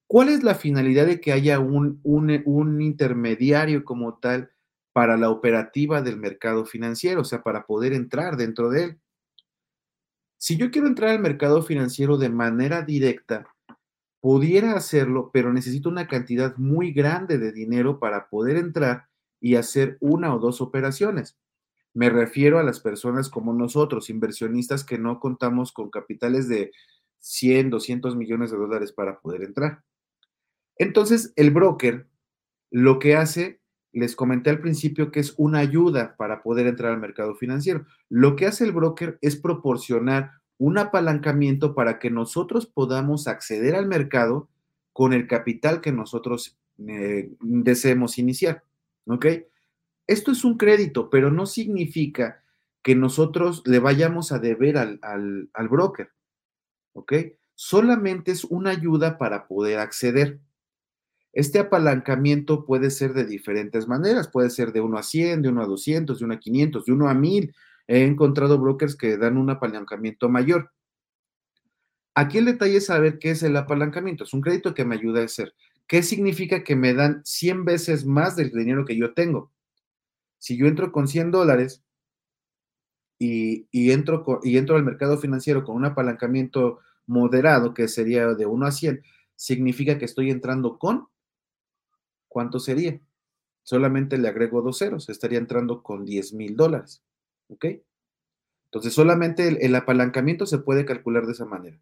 [0.07, 4.53] ¿cuál es la finalidad de que haya un, un, un intermediario como tal
[4.95, 7.21] para la operativa del mercado financiero?
[7.21, 9.01] O sea, para poder entrar dentro de él.
[10.39, 13.47] Si yo quiero entrar al mercado financiero de manera directa,
[14.27, 19.05] pudiera hacerlo, pero necesito una cantidad muy grande de dinero para poder entrar
[19.41, 21.39] y hacer una o dos operaciones.
[21.95, 26.73] Me refiero a las personas como nosotros, inversionistas que no contamos con capitales de
[27.21, 29.85] 100, 200 millones de dólares para poder entrar.
[30.77, 32.09] Entonces, el broker
[32.73, 33.61] lo que hace,
[33.93, 37.87] les comenté al principio que es una ayuda para poder entrar al mercado financiero.
[38.09, 43.87] Lo que hace el broker es proporcionar un apalancamiento para que nosotros podamos acceder al
[43.87, 44.49] mercado
[44.93, 48.63] con el capital que nosotros eh, deseemos iniciar.
[49.07, 49.27] ¿Ok?
[50.07, 52.43] Esto es un crédito, pero no significa
[52.83, 56.11] que nosotros le vayamos a deber al, al broker.
[56.93, 57.13] ¿Ok?
[57.55, 60.39] Solamente es una ayuda para poder acceder.
[61.33, 65.63] Este apalancamiento puede ser de diferentes maneras, puede ser de 1 a 100, de 1
[65.63, 67.55] a 200, de 1 a 500, de 1 a 1000,
[67.87, 70.73] he encontrado brokers que dan un apalancamiento mayor.
[72.15, 74.25] Aquí el detalle es saber qué es el apalancamiento.
[74.25, 75.55] Es un crédito que me ayuda a hacer.
[75.87, 79.53] ¿Qué significa que me dan 100 veces más del dinero que yo tengo?
[80.39, 81.85] Si yo entro con 100 dólares
[83.19, 88.67] y, entro, y entro al mercado financiero con un apalancamiento moderado, que sería de 1
[88.67, 89.03] a 100,
[89.37, 91.09] significa que estoy entrando con,
[92.29, 93.01] ¿cuánto sería?
[93.63, 97.03] Solamente le agrego dos ceros, estaría entrando con 10 mil dólares.
[97.49, 97.67] ¿Ok?
[98.67, 101.79] Entonces, solamente el, apalancamiento se puede calcular de esa manera,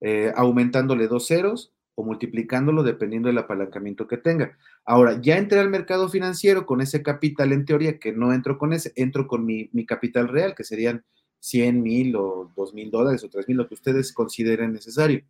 [0.00, 4.58] eh, aumentándole dos ceros o multiplicándolo dependiendo del apalancamiento que tenga.
[4.84, 8.72] Ahora, ya entré al mercado financiero con ese capital, en teoría, que no entro con
[8.72, 11.04] ese, entro con mi, mi capital real, que serían
[11.40, 15.24] 100 mil o 2 mil dólares o 3 mil, lo que ustedes consideren necesario.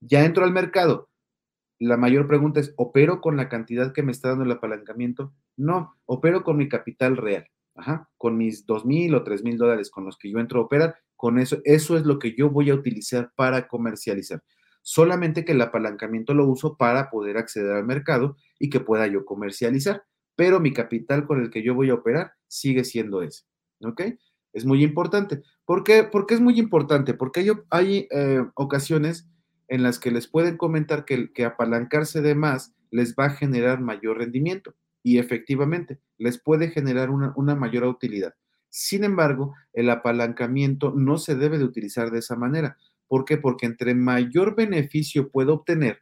[0.00, 1.08] Ya entro al mercado.
[1.78, 5.32] La mayor pregunta es, ¿opero con la cantidad que me está dando el apalancamiento?
[5.56, 7.48] No, opero con mi capital real.
[8.16, 10.96] Con mis dos mil o tres mil dólares con los que yo entro a operar,
[11.16, 14.42] con eso, eso es lo que yo voy a utilizar para comercializar.
[14.82, 19.24] Solamente que el apalancamiento lo uso para poder acceder al mercado y que pueda yo
[19.24, 23.44] comercializar, pero mi capital con el que yo voy a operar sigue siendo ese.
[23.82, 24.02] ¿Ok?
[24.52, 25.42] Es muy importante.
[25.64, 27.14] ¿Por qué, es muy importante?
[27.14, 29.28] Porque hay, hay eh, ocasiones
[29.68, 34.18] en las que les pueden comentar que apalancarse de más les va a generar mayor
[34.18, 38.34] rendimiento y efectivamente les puede generar una, mayor utilidad.
[38.68, 42.76] Sin embargo, el apalancamiento no se debe de utilizar de esa manera.
[43.08, 43.36] ¿Por qué?
[43.36, 46.00] Porque entre mayor beneficio puedo obtener,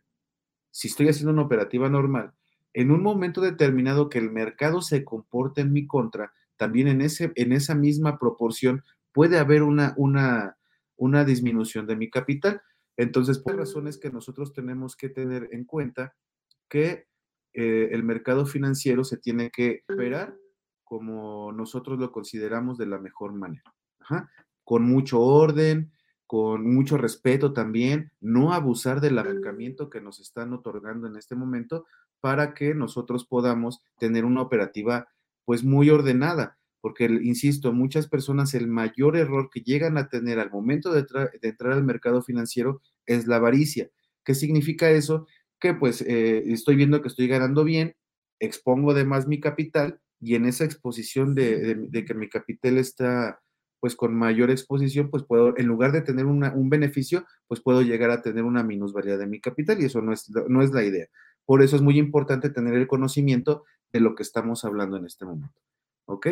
[0.70, 2.32] si estoy haciendo una operativa normal,
[2.74, 7.32] en un momento determinado que el mercado se comporte en mi contra, también en, ese,
[7.36, 10.58] en esa misma proporción puede haber una, una,
[10.96, 12.60] una disminución de mi capital.
[12.96, 16.14] Entonces, por razones que nosotros tenemos que tener en cuenta
[16.68, 17.06] que
[17.52, 20.34] eh, el mercado financiero se tiene que operar
[20.84, 23.62] como nosotros lo consideramos de la mejor manera,
[24.64, 25.92] con mucho orden,
[26.26, 31.86] con mucho respeto también, no abusar del arrancamiento que nos están otorgando en este momento
[32.20, 35.08] para que nosotros podamos tener una operativa
[35.44, 40.50] pues muy ordenada, porque, insisto, muchas personas el mayor error que llegan a tener al
[40.50, 43.90] momento de, de entrar al mercado financiero es la avaricia.
[44.24, 45.26] ¿Qué significa eso?
[45.60, 47.96] Que pues eh, estoy viendo que estoy ganando bien,
[48.38, 53.40] expongo además mi capital y en esa exposición de, que mi capital está
[53.80, 58.10] pues con mayor exposición, pues puedo, en lugar de tener un beneficio, pues puedo llegar
[58.10, 61.06] a tener una minusvalía de mi capital y eso no es, no es la idea.
[61.46, 65.24] Por eso es muy importante tener el conocimiento de lo que estamos hablando en este
[65.24, 65.60] momento.
[66.06, 66.26] ¿Ok?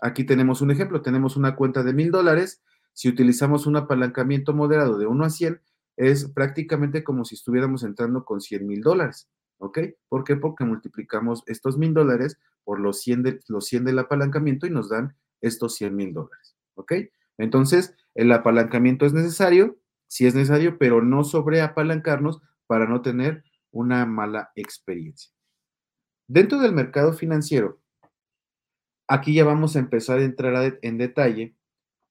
[0.00, 4.98] Aquí tenemos un ejemplo, tenemos una cuenta de mil dólares, si utilizamos un apalancamiento moderado
[4.98, 5.60] de 1 a 100,
[5.96, 9.28] es prácticamente como si estuviéramos entrando con 100 mil dólares.
[9.58, 9.78] ¿Ok?
[10.08, 10.36] ¿Por qué?
[10.36, 14.88] Porque multiplicamos estos mil dólares por los 100, de, los 100 del apalancamiento y nos
[14.88, 16.56] dan estos 100 mil dólares.
[16.74, 16.92] ¿Ok?
[17.38, 23.44] Entonces, el apalancamiento es necesario, sí es necesario, pero no sobre apalancarnos para no tener
[23.70, 25.30] una mala experiencia.
[26.26, 27.80] Dentro del mercado financiero,
[29.08, 31.56] aquí ya vamos a empezar a entrar en detalle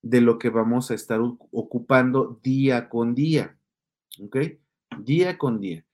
[0.02, 3.58] de lo que vamos a estar ocupando día con día.
[4.19, 4.38] ¿Ok?
[4.99, 5.86] Día con día.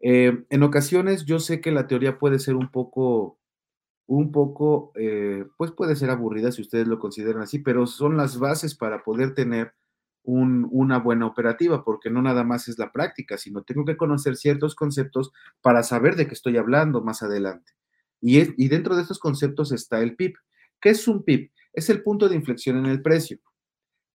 [0.00, 3.38] Eh, en ocasiones yo sé que la teoría puede ser un poco,
[4.06, 8.38] un poco, eh, pues puede ser aburrida si ustedes lo consideran así, pero son las
[8.38, 9.72] bases para poder tener
[10.26, 14.74] una buena operativa, porque no nada más es la práctica, sino tengo que conocer ciertos
[14.74, 17.72] conceptos para saber de qué estoy hablando más adelante.
[18.22, 20.32] Y, y dentro de estos conceptos está el PIB.
[20.80, 21.50] ¿Qué es un PIB?
[21.74, 23.38] Es el punto de inflexión en el precio.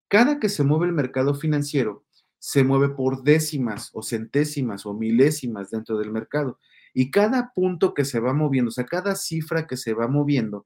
[0.08, 2.06] Cada que se mueve el mercado financiero,
[2.40, 6.58] se mueve por décimas o centésimas o milésimas dentro del mercado.
[6.94, 10.66] Y cada punto que se va moviendo, o sea, cada cifra que se va moviendo,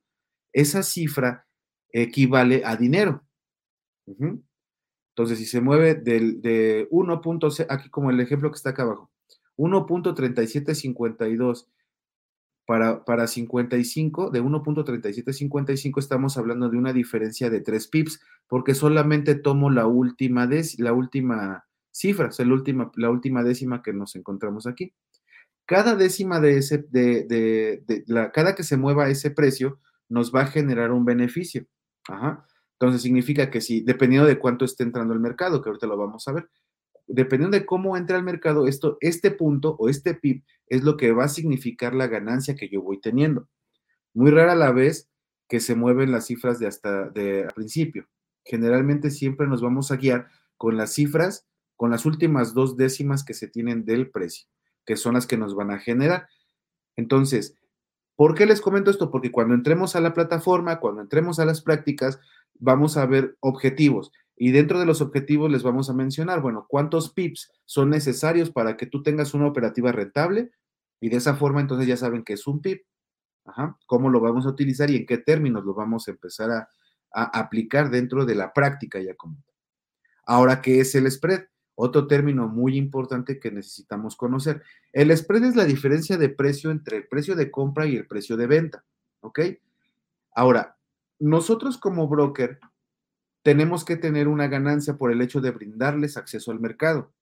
[0.54, 1.46] esa cifra
[1.90, 3.26] equivale a dinero.
[4.06, 7.22] Entonces, si se mueve del, de 1.
[7.70, 9.10] aquí como el ejemplo que está acá abajo,
[9.58, 11.68] 1.3752
[12.66, 19.36] para, para 55, de 1.3755 estamos hablando de una diferencia de 3 pips, porque solamente
[19.36, 20.48] tomo la última,
[20.78, 24.94] la última cifra, o sea, la última, la última décima que nos encontramos aquí.
[25.66, 30.42] Cada décima de ese, de, de, la, cada que se mueva ese precio, nos va
[30.42, 31.66] a generar un beneficio.
[32.08, 32.46] Ajá.
[32.74, 36.28] Entonces significa que si, dependiendo de cuánto esté entrando el mercado, que ahorita lo vamos
[36.28, 36.50] a ver,
[37.14, 41.12] dependiendo de cómo entra el mercado, esto, este punto o este PIB es lo que
[41.12, 43.48] va a significar la ganancia que yo voy teniendo.
[44.16, 45.12] Muy rara la vez
[45.48, 48.08] que se mueven las cifras de hasta de principio.
[48.44, 51.46] Generalmente siempre nos vamos a guiar con las cifras,
[51.76, 54.48] con las últimas dos décimas que se tienen del precio,
[54.84, 56.28] que son las que nos van a generar.
[56.96, 57.56] Entonces,
[58.16, 59.12] ¿por qué les comento esto?
[59.12, 62.20] Porque cuando entremos a la plataforma, cuando entremos a las prácticas,
[62.56, 64.12] vamos a ver objetivos.
[64.36, 68.78] Y dentro de los objetivos les vamos a mencionar, bueno, cuántos pips son necesarios para
[68.78, 70.52] que tú tengas una operativa rentable
[71.00, 72.84] y de esa forma entonces ya saben que es un pip,
[73.46, 76.70] Ajá, cómo lo vamos a utilizar y en qué términos lo vamos a empezar a,
[77.12, 79.38] aplicar dentro de la práctica ya como.
[80.26, 81.44] Ahora, ¿qué es el spread?
[81.76, 84.64] Otro término muy importante que necesitamos conocer.
[84.92, 88.36] El spread es la diferencia de precio entre el precio de compra y el precio
[88.36, 88.84] de venta,
[89.20, 89.42] ¿ok?
[90.34, 90.78] Ahora,
[91.20, 92.60] nosotros como broker
[93.44, 97.14] tenemos que tener una ganancia por el hecho de brindarles acceso al mercado.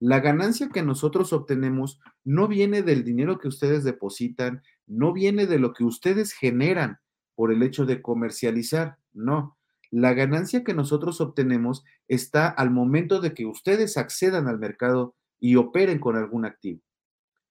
[0.00, 5.60] La ganancia que nosotros obtenemos no viene del dinero que ustedes depositan, no viene de
[5.60, 6.98] lo que ustedes generan
[7.36, 9.56] por el hecho de comercializar, no.
[9.90, 15.56] La ganancia que nosotros obtenemos está al momento de que ustedes accedan al mercado y
[15.56, 16.80] operen con algún activo.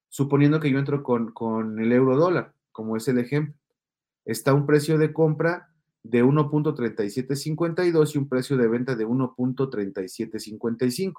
[0.09, 3.55] Suponiendo que yo entro con, con el euro dólar, como es el ejemplo,
[4.25, 5.70] está un precio de compra
[6.03, 11.13] de 1.3752 y un precio de venta de 1.3755.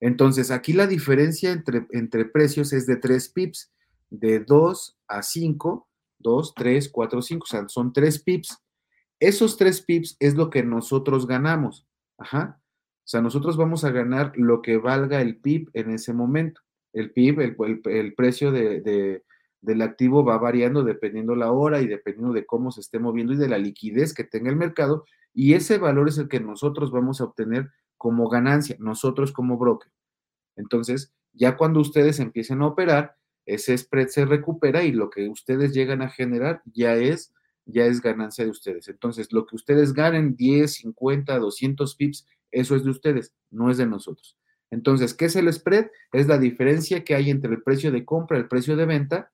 [0.00, 3.72] Entonces, aquí la diferencia entre, entre precios es de 3 pips,
[4.08, 8.58] de 2 a 5, 2, 3, 4, 5, o sea, son 3 pips.
[9.20, 11.86] Esos 3 pips es lo que nosotros ganamos.
[12.18, 12.60] Ajá.
[13.04, 16.60] O sea, nosotros vamos a ganar lo que valga el PIB en ese momento.
[16.92, 19.22] El PIB, el, el, precio de,
[19.60, 23.36] del activo va variando dependiendo la hora y dependiendo de cómo se esté moviendo y
[23.36, 25.04] de la liquidez que tenga el mercado.
[25.34, 29.92] Y ese valor es el que nosotros vamos a obtener como ganancia, nosotros como broker.
[30.56, 35.74] Entonces, ya cuando ustedes empiecen a operar, ese spread se recupera y lo que ustedes
[35.74, 37.32] llegan a generar ya es
[37.66, 38.88] ya es ganancia de ustedes.
[38.88, 43.76] Entonces, lo que ustedes ganen 10, 50, 200 pips, eso es de ustedes, no es
[43.76, 44.36] de nosotros.
[44.70, 45.86] Entonces, ¿qué es el spread?
[46.12, 49.32] Es la diferencia que hay entre el precio de compra y el precio de venta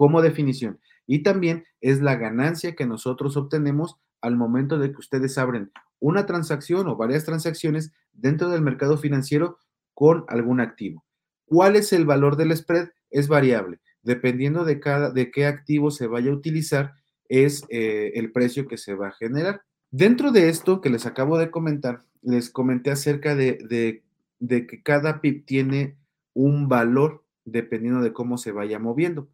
[0.00, 0.80] como definición.
[1.06, 6.24] Y también es la ganancia que nosotros obtenemos al momento de que ustedes abren una
[6.24, 9.58] transacción o varias transacciones dentro del mercado financiero
[9.92, 11.04] con algún activo.
[11.44, 12.88] ¿Cuál es el valor del spread?
[13.10, 13.78] Es variable.
[14.00, 16.94] Dependiendo de, cada, de qué activo se vaya a utilizar,
[17.28, 19.60] es eh, el precio que se va a generar.
[19.90, 24.02] Dentro de esto que les acabo de comentar, les comenté acerca de,
[24.38, 25.98] de que cada PIB tiene
[26.32, 29.28] un valor dependiendo de cómo se vaya moviendo.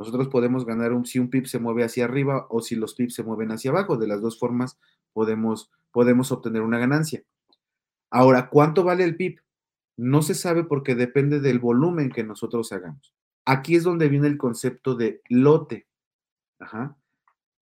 [0.00, 3.10] Nosotros podemos ganar un, si un PIB se mueve hacia arriba o si los PIB
[3.10, 3.98] se mueven hacia abajo.
[3.98, 4.78] De las dos formas
[5.12, 7.22] podemos, podemos obtener una ganancia.
[8.10, 9.40] Ahora, ¿cuánto vale el PIB?
[9.98, 13.12] No se sabe porque depende del volumen que nosotros hagamos.
[13.44, 15.86] Aquí es donde viene el concepto de lote.
[16.58, 16.96] Ajá.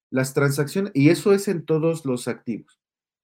[0.08, 2.80] Las transacciones, y eso es en todos los activos.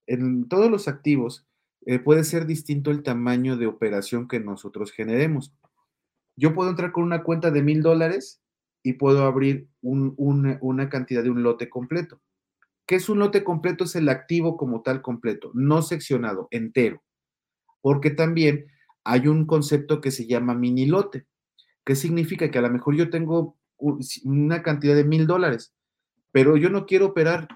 [0.09, 1.47] En todos los activos
[1.87, 5.55] eh, puede ser distinto el tamaño de operación que nosotros generemos.
[6.35, 8.41] Yo puedo entrar con una cuenta de mil dólares
[8.85, 12.21] y puedo abrir una cantidad de un lote completo.
[12.87, 13.85] ¿Qué es un lote completo?
[13.85, 17.03] Es el activo como tal completo, no seccionado, entero.
[17.81, 18.67] Porque también
[19.03, 21.27] hay un concepto que se llama mini lote,
[21.83, 25.75] que significa que a lo mejor yo tengo una cantidad de mil dólares,
[26.31, 27.49] pero yo no quiero operar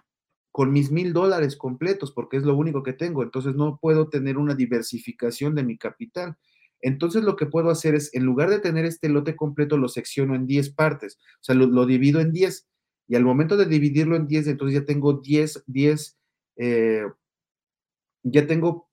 [0.51, 4.39] con mis mil dólares completos porque es lo único que tengo, entonces no puedo tener
[4.39, 6.39] una diversificación de mi capital.
[6.81, 10.35] Entonces lo que puedo hacer es, en lugar de tener este lote completo, lo secciono
[10.35, 12.69] en 10 partes, o sea, lo, divido en 10.
[13.09, 16.19] Y al momento de dividirlo en 10, entonces ya tengo 10, 10,
[16.57, 17.05] eh,
[18.23, 18.89] ya tengo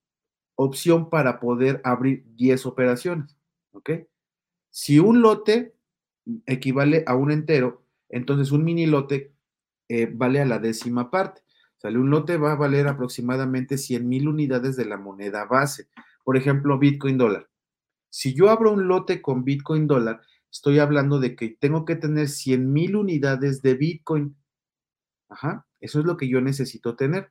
[0.56, 3.36] opción para poder abrir 10 operaciones,
[3.72, 3.90] ¿ok?
[4.70, 5.74] Si un lote
[6.46, 9.32] equivale a un entero, Entonces, un mini lote
[9.88, 11.42] eh, vale a la décima parte.
[11.78, 15.88] Sale un lote va a valer aproximadamente 100 mil unidades de la moneda base.
[16.24, 17.48] Por ejemplo, Bitcoin dólar.
[18.10, 22.28] Si yo abro un lote con Bitcoin dólar, estoy hablando de que tengo que tener
[22.28, 24.36] 100 mil unidades de Bitcoin.
[25.28, 27.30] Ajá, eso es lo que yo necesito tener.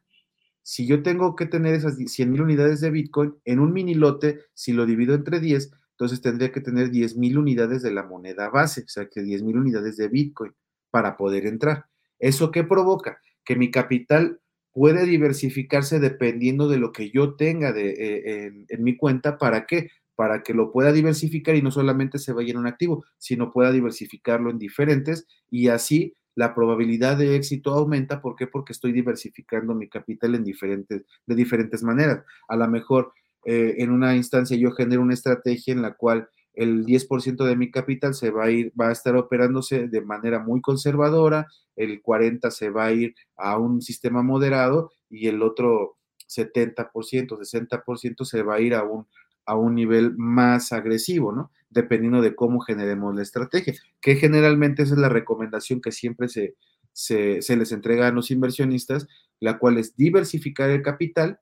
[0.61, 4.41] Si yo tengo que tener esas 100 mil unidades de Bitcoin en un mini lote,
[4.53, 8.49] si lo divido entre 10, entonces tendría que tener 10 mil unidades de la moneda
[8.49, 10.53] base, o sea que 10 mil unidades de Bitcoin
[10.91, 11.85] para poder entrar.
[12.19, 13.21] ¿Eso qué provoca?
[13.43, 14.39] Que mi capital
[14.73, 19.37] puede diversificarse dependiendo de lo que yo tenga de, eh, en, en mi cuenta.
[19.37, 19.89] ¿Para qué?
[20.15, 23.71] Para que lo pueda diversificar y no solamente se vaya en un activo, sino pueda
[23.71, 28.21] diversificarlo en diferentes y así la probabilidad de éxito aumenta.
[28.21, 28.47] ¿Por qué?
[28.47, 32.23] Porque estoy diversificando mi capital en diferentes, de diferentes maneras.
[32.47, 33.13] A lo mejor
[33.45, 37.69] eh, en una instancia yo genero una estrategia en la cual el 10% de mi
[37.69, 42.49] capital se va a ir, va a estar operándose de manera muy conservadora, el 40%
[42.49, 45.97] se va a ir a un sistema moderado y el otro
[46.27, 49.05] 70%, 60% se va a ir a un,
[49.45, 51.51] a un nivel más agresivo, ¿no?
[51.69, 56.55] Dependiendo de cómo generemos la estrategia, que generalmente esa es la recomendación que siempre se,
[56.95, 59.07] se, les entrega a los inversionistas,
[59.39, 61.39] la cual es diversificar el capital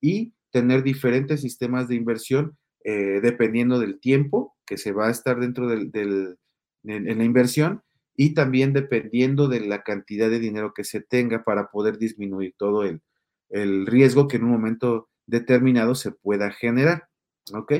[0.00, 5.40] y tener diferentes sistemas de inversión eh, dependiendo del tiempo que se va a estar
[5.40, 6.38] dentro del,
[6.84, 7.82] en, la inversión
[8.14, 12.84] y también dependiendo de la cantidad de dinero que se tenga para poder disminuir todo
[12.84, 13.02] el,
[13.48, 17.08] el riesgo que en un momento determinado se pueda generar.
[17.52, 17.72] ¿Ok?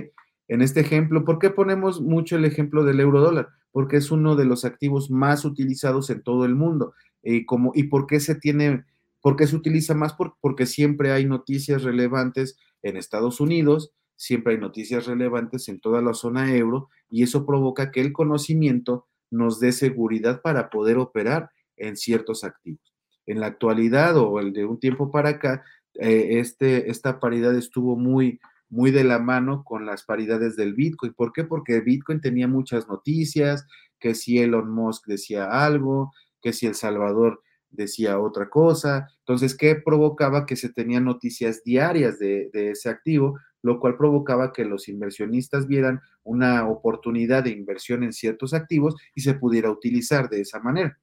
[0.49, 3.49] En este ejemplo, ¿por qué ponemos mucho el ejemplo del euro dólar?
[3.73, 6.95] Porque es uno de los activos más utilizados en todo el mundo.
[7.23, 8.85] Y, como, y por qué se tiene
[9.25, 10.15] ¿Por qué se utiliza más?
[10.43, 16.13] porque siempre hay noticias relevantes en Estados Unidos, siempre hay noticias relevantes en toda la
[16.13, 21.49] zona euro y eso provoca que el conocimiento nos dé seguridad para poder operar
[21.79, 22.93] en ciertos activos.
[23.25, 27.97] En la actualidad o el de un tiempo para acá, eh, este, esta paridad estuvo
[27.97, 28.41] muy,
[28.75, 31.15] muy de la mano con las paridades del Bitcoin.
[31.15, 31.45] ¿Por qué?
[31.45, 33.67] Porque Bitcoin tenía muchas noticias,
[34.01, 36.13] que si Elon Musk decía algo,
[36.43, 39.07] que si El Salvador decía otra cosa.
[39.21, 40.45] Entonces, ¿qué provocaba?
[40.45, 46.01] Que se tenían noticias diarias de, ese activo, lo cual provocaba que los inversionistas vieran
[46.25, 50.99] una oportunidad de inversión en ciertos activos y se pudiera utilizar de esa manera.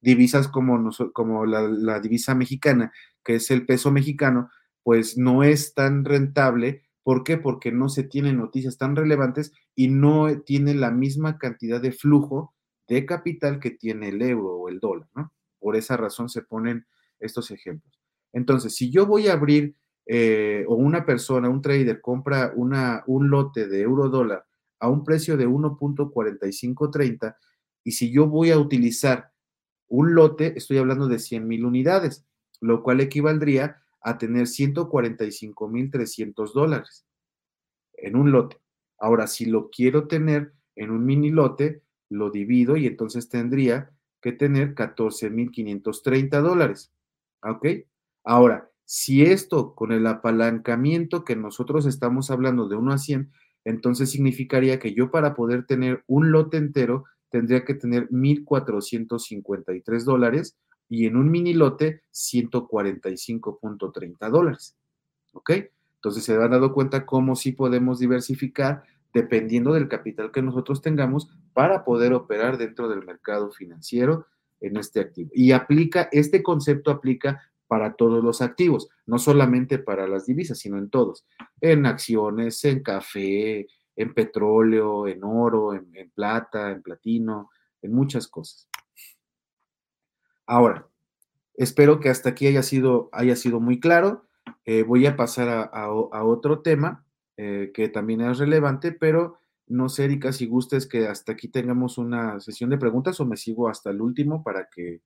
[0.00, 2.92] Divisas como, como la divisa mexicana,
[3.24, 4.50] que es el peso mexicano,
[4.82, 6.81] pues no es tan rentable.
[7.02, 7.36] ¿Por qué?
[7.36, 12.54] Porque no se tienen noticias tan relevantes y no tiene la misma cantidad de flujo
[12.88, 15.32] de capital que tiene el euro o el dólar, ¿no?
[15.58, 16.86] Por esa razón se ponen
[17.18, 17.98] estos ejemplos.
[18.32, 19.76] Entonces, si yo voy a abrir
[20.06, 24.44] eh, o una persona, un trader, compra un lote de euro dólar
[24.80, 27.36] a un precio de 1.4530
[27.84, 29.30] y si yo voy a utilizar
[29.88, 32.24] un lote, estoy hablando de 100 mil unidades,
[32.60, 37.06] lo cual equivaldría a tener 145.300 dólares
[37.94, 38.58] en un lote.
[38.98, 43.90] Ahora, si lo quiero tener en un mini lote, lo divido y entonces tendría
[44.20, 46.92] que tener 14.530 dólares.
[47.42, 47.66] ¿Ok?
[48.24, 53.32] Ahora, si esto con el apalancamiento que nosotros estamos hablando de 1 a 100,
[53.64, 60.56] entonces significaría que yo para poder tener un lote entero tendría que tener 1.453 dólares
[60.92, 64.76] y en un mini lote 145.30 dólares.
[65.32, 65.52] ¿Ok?
[65.94, 68.82] Entonces se han dado cuenta cómo sí podemos diversificar
[69.14, 74.26] dependiendo del capital que nosotros tengamos para poder operar dentro del mercado financiero
[74.60, 75.30] en este activo.
[75.32, 80.76] Y aplica, este concepto aplica para todos los activos, no solamente para las divisas, sino
[80.76, 81.24] en todos,
[81.62, 83.66] en acciones, en café,
[83.96, 87.48] en petróleo, en oro, en, plata, en platino,
[87.80, 88.68] en muchas cosas.
[90.46, 90.86] Ahora,
[91.54, 94.26] espero que hasta aquí haya sido, haya sido muy claro.
[94.64, 97.04] Eh, voy a pasar a otro tema
[97.38, 101.96] eh, que también es relevante, pero no sé, Erika, si gustes que hasta aquí tengamos
[101.96, 105.00] una sesión de preguntas o me sigo hasta el último para que,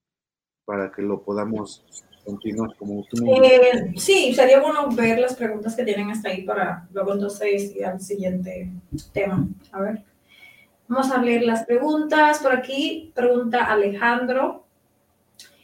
[0.65, 1.85] para que lo podamos
[2.25, 6.87] continuar como tú eh, Sí, sería bueno ver las preguntas que tienen hasta ahí para
[6.91, 8.71] luego entonces ir al siguiente
[9.13, 9.47] tema.
[9.71, 10.03] A ver.
[10.89, 12.39] Vamos a leer las preguntas.
[12.39, 14.66] Por aquí pregunta Alejandro.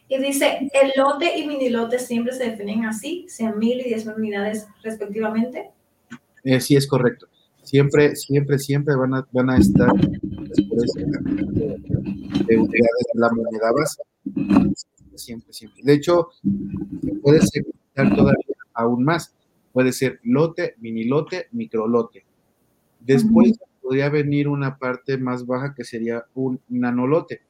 [0.08, 4.06] Y dice, ¿el lote y mini lote siempre se definen así, sean mil y diez
[4.06, 5.72] mil unidades respectivamente?
[6.44, 7.28] Eh, sí, es correcto.
[7.64, 11.06] Siempre, siempre, siempre van a, van a estar después de,
[13.16, 14.04] la moneda base.
[15.16, 15.82] Siempre, siempre.
[15.84, 16.30] De hecho,
[17.22, 17.64] puede ser
[17.96, 19.34] todavía aún más.
[19.72, 22.26] Puede ser lote, mini lote, micro lote.
[23.00, 27.42] Después podría venir una parte más baja que sería un nanolote.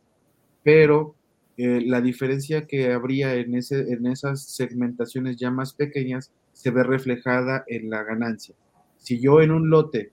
[0.63, 1.15] pero
[1.57, 6.83] eh, la diferencia que habría en, ese, en esas segmentaciones ya más pequeñas se ve
[6.83, 8.55] reflejada en la ganancia.
[8.97, 10.11] Si yo en un lote,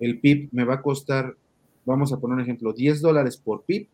[0.00, 1.36] el PIB me va a costar,
[1.84, 3.88] vamos a poner un ejemplo, 10 dólares por PIB,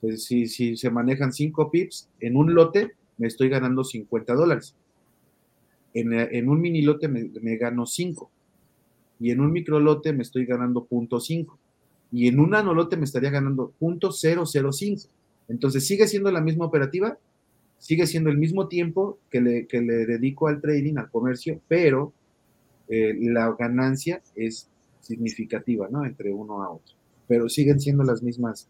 [0.00, 4.74] pues, si, si se manejan 5 PIBs en un lote, me estoy ganando 50 dólares.
[5.94, 8.30] En, en, un mini lote me, me gano 5
[9.18, 11.56] y en un micro lote me estoy ganando 0.5
[12.12, 15.08] y en un nanolote me estaría ganando 0.005.
[15.48, 17.18] Entonces sigue siendo la misma operativa,
[17.78, 19.66] sigue siendo el mismo tiempo que le,
[20.06, 22.12] dedico al trading, al comercio, pero
[22.88, 24.68] eh, la ganancia es
[25.00, 26.04] significativa, ¿no?
[26.04, 26.94] Entre uno a otro.
[27.28, 28.68] Pero siguen siendo las mismas,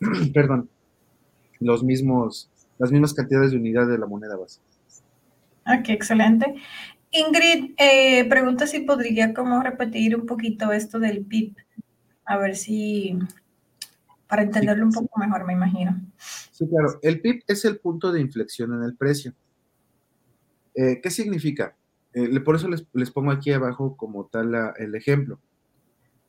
[0.34, 0.68] perdón,
[1.60, 4.60] los mismos, las mismas cantidades de unidad de la moneda base.
[5.66, 6.54] Ok, excelente.
[7.12, 11.54] Ingrid eh, pregunta si podría como repetir un poquito esto del PIB,
[12.24, 13.18] a ver si,
[14.32, 16.00] para entenderlo un poco mejor, me imagino.
[16.16, 16.98] Sí, claro.
[17.02, 19.34] El PIB es el punto de inflexión en el precio.
[20.74, 21.76] Eh, ¿Qué significa?
[22.14, 25.38] Eh, por eso les, pongo aquí abajo como tal el ejemplo.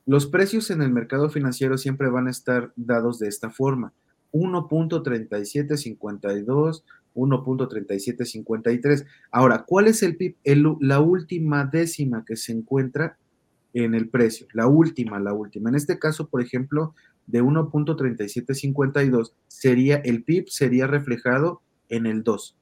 [0.06, 3.94] Los precios en el mercado financiero siempre van a estar dados de esta forma.
[4.34, 6.84] 1.3752,
[7.16, 9.06] 1.3753.
[9.32, 10.36] Ahora, ¿cuál es el PIB?
[10.82, 13.18] la última décima que se encuentra
[13.74, 15.70] en el precio, la última, la última.
[15.70, 16.94] En este caso, por ejemplo,
[17.28, 22.58] de 1.3752 sería el PIB sería reflejado en el 2.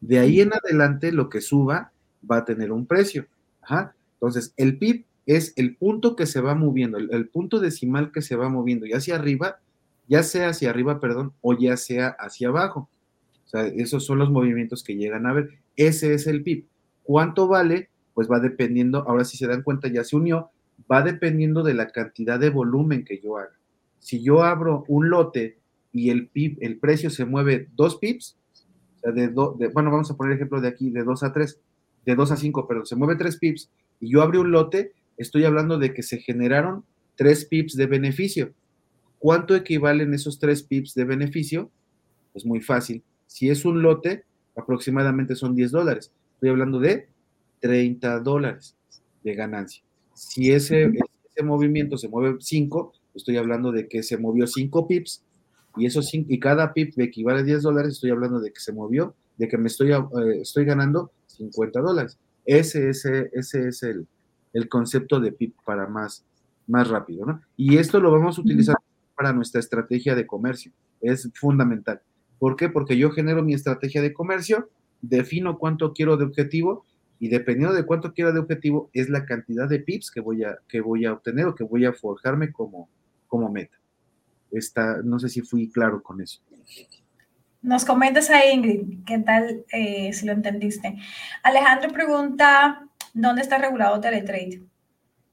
[0.00, 1.92] De ahí en adelante lo que suba
[2.28, 3.26] va a tener un precio.
[4.14, 8.36] Entonces, el PIB es el punto que se va moviendo, el, punto decimal que se
[8.36, 9.58] va moviendo, ya hacia arriba,
[10.08, 12.88] ya sea hacia arriba, perdón, o ya sea hacia abajo.
[13.44, 15.50] O sea, esos son los movimientos que llegan a ver.
[15.76, 16.66] Ese es el PIB.
[17.02, 17.90] ¿Cuánto vale?
[18.14, 20.50] Pues va dependiendo, ahora si se dan cuenta ya se unió,
[20.90, 23.52] va dependiendo de la cantidad de volumen que yo haga.
[23.98, 25.58] Si yo abro un lote
[25.92, 28.36] y el PIB, el precio se mueve dos pips,
[28.96, 31.60] o sea, de, bueno, vamos a poner el ejemplo de aquí, de 2 a 3,
[32.04, 33.70] de 2 a 5, pero se mueve 3 pips
[34.00, 36.84] y yo abrí un lote, estoy hablando de que se generaron
[37.16, 38.52] 3 pips de beneficio.
[39.18, 41.70] ¿Cuánto equivalen esos 3 pips de beneficio?
[42.32, 43.02] Pues muy fácil.
[43.26, 44.24] Si es un lote,
[44.56, 46.12] aproximadamente son 10 dólares.
[46.34, 47.08] Estoy hablando de
[47.60, 48.76] 30 dólares
[49.24, 49.82] de ganancia.
[50.14, 50.92] Si ese,
[51.42, 55.24] movimiento se mueve 5, estoy hablando de que se movió 5 pips
[55.76, 59.14] y, esos y cada pip equivale a 10 dólares, estoy hablando de que se movió,
[59.36, 59.98] de que me estoy, eh,
[60.40, 62.18] estoy ganando 50 dólares.
[62.44, 64.06] Ese, ese, ese es el,
[64.52, 66.24] el, concepto de pip para más,
[66.66, 67.42] más rápido, ¿no?
[67.56, 68.76] Y esto lo vamos a utilizar
[69.16, 70.72] para nuestra estrategia de comercio.
[71.00, 72.00] Es fundamental.
[72.38, 72.68] ¿Por qué?
[72.68, 74.68] Porque yo genero mi estrategia de comercio,
[75.00, 76.84] defino cuánto quiero de objetivo
[77.18, 80.58] y dependiendo de cuánto quiera de objetivo, es la cantidad de pips que voy a,
[80.68, 82.88] que voy a obtener o que voy a forjarme como,
[83.26, 83.76] como meta.
[85.04, 86.40] No sé si fui claro con eso.
[87.62, 90.96] Nos comentas ahí, Ingrid, ¿qué tal eh, si lo entendiste?
[91.42, 94.62] Alejandro pregunta, ¿dónde está regulado Teletrade?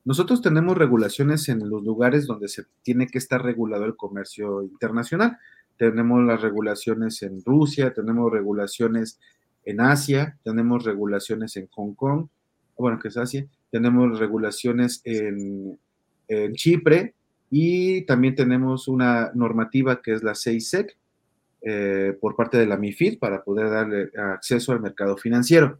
[0.05, 5.37] Nosotros tenemos regulaciones en los lugares donde se tiene que estar regulado el comercio internacional.
[5.77, 9.19] Tenemos las regulaciones en Rusia, tenemos regulaciones
[9.63, 12.27] en Asia, tenemos regulaciones en Hong Kong,
[12.77, 15.79] bueno, que es Asia, tenemos regulaciones en,
[16.53, 17.13] Chipre
[17.56, 20.97] y también tenemos una normativa que es la SEISEC
[21.62, 25.78] eh, por parte de la MIFID para poder darle acceso al mercado financiero.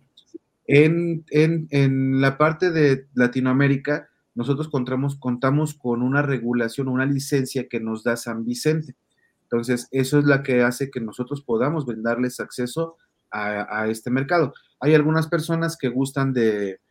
[0.68, 7.80] En, en, la parte de Latinoamérica, nosotros contamos, contamos con una regulación, una licencia que
[7.80, 8.96] nos da San Vicente.
[9.42, 12.98] Entonces, eso es la que hace que nosotros podamos brindarles acceso
[13.32, 14.54] a, este mercado.
[14.80, 16.82] Hay algunas personas que gustan de,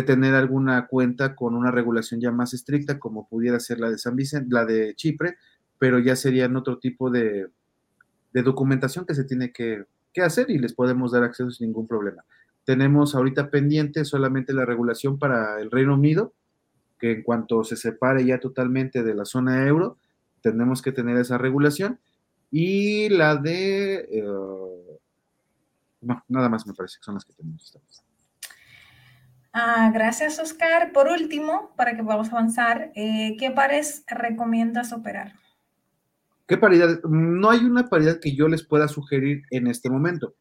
[0.00, 4.16] tener alguna cuenta con una regulación ya más estricta, como pudiera ser la de San
[4.16, 5.36] Vicente, la de Chipre,
[5.78, 7.48] pero ya serían otro tipo de,
[8.32, 9.84] documentación que se tiene que,
[10.22, 12.24] hacer y les podemos dar acceso sin ningún problema.
[12.64, 16.32] Tenemos ahorita pendiente solamente la regulación para el Reino Unido,
[16.98, 19.98] que en cuanto se separe ya totalmente de la zona euro,
[20.40, 21.98] tenemos que tener esa regulación.
[22.50, 24.82] Y la de eh,
[26.02, 27.78] no, nada más me parece que son las que tenemos.
[29.52, 30.92] Ah, gracias, Oscar.
[30.92, 35.34] Por último, para que podamos avanzar, eh, ¿qué pares recomiendas operar?
[36.46, 37.02] ¿Qué paridad?
[37.04, 40.34] No hay una paridad que yo les pueda sugerir en este momento.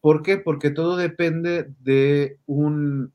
[0.00, 0.38] ¿Por qué?
[0.38, 3.12] Porque todo depende de un,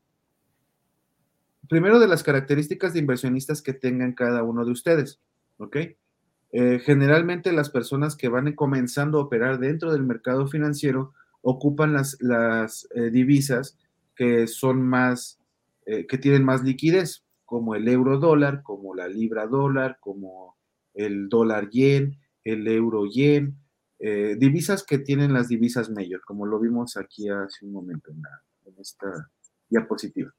[1.68, 5.20] primero de las características de inversionistas que tengan cada uno de ustedes,
[5.58, 5.76] ¿ok?
[6.52, 12.16] Eh, generalmente las personas que van comenzando a operar dentro del mercado financiero ocupan las,
[12.20, 13.76] las eh, divisas
[14.14, 15.38] que son más,
[15.86, 20.56] eh, que tienen más liquidez, como el euro dólar, como la libra dólar, como
[20.94, 23.56] el dólar yen, el euro yen,
[23.98, 28.22] eh, divisas que tienen las divisas mayor, como lo vimos aquí hace un momento en,
[28.66, 29.30] en esta
[29.68, 30.32] diapositiva.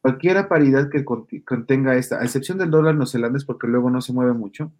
[0.00, 4.34] Cualquier paridad que contenga esta, a excepción del dólar neozelandés porque luego no se mueve
[4.34, 4.70] mucho,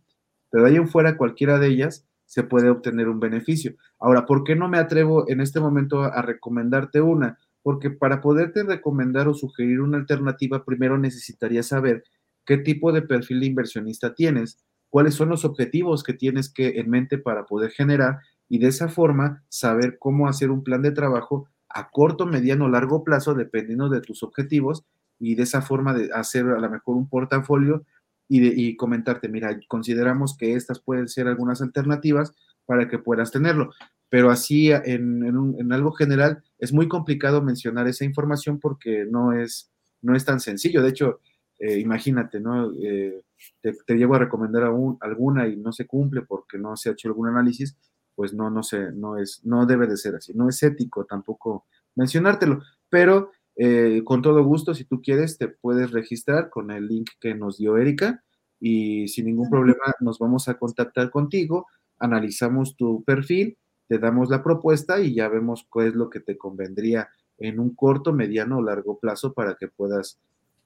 [0.50, 3.74] pero de ahí en fuera cualquiera de ellas se puede obtener un beneficio.
[3.98, 7.38] Ahora, ¿por qué no me atrevo en este momento a, recomendarte una?
[7.64, 12.04] Porque para poderte recomendar o sugerir una alternativa, primero necesitaría saber
[12.44, 16.90] qué tipo de perfil de inversionista tienes, cuáles son los objetivos que tienes que en
[16.90, 21.48] mente para poder generar y de esa forma saber cómo hacer un plan de trabajo
[21.68, 24.84] a corto, mediano, largo plazo, dependiendo de tus objetivos
[25.18, 27.84] y de esa forma de hacer a lo mejor un portafolio
[28.28, 32.32] y, comentarte, mira, consideramos que estas pueden ser algunas alternativas
[32.66, 33.70] para que puedas tenerlo.
[34.09, 39.70] Pero así en, algo general es muy complicado mencionar esa información porque no es,
[40.02, 40.82] no es tan sencillo.
[40.82, 41.20] De hecho,
[41.59, 42.72] eh, imagínate, ¿no?
[42.80, 43.22] Eh,
[43.61, 44.64] te, llevo a recomendar
[45.00, 47.76] alguna y no se cumple porque no se ha hecho algún análisis,
[48.14, 50.32] pues no, no sé, no es, no debe de ser así.
[50.34, 55.90] No es ético tampoco mencionártelo, pero eh, con todo gusto, si tú quieres, te puedes
[55.92, 58.22] registrar con el link que nos dio Erika
[58.61, 61.66] y sin ningún problema nos vamos a contactar contigo,
[61.98, 63.57] analizamos tu perfil,
[63.89, 67.09] te damos la propuesta y ya vemos cuál es lo que te convendría
[67.39, 70.18] en un corto, mediano o largo plazo para que puedas,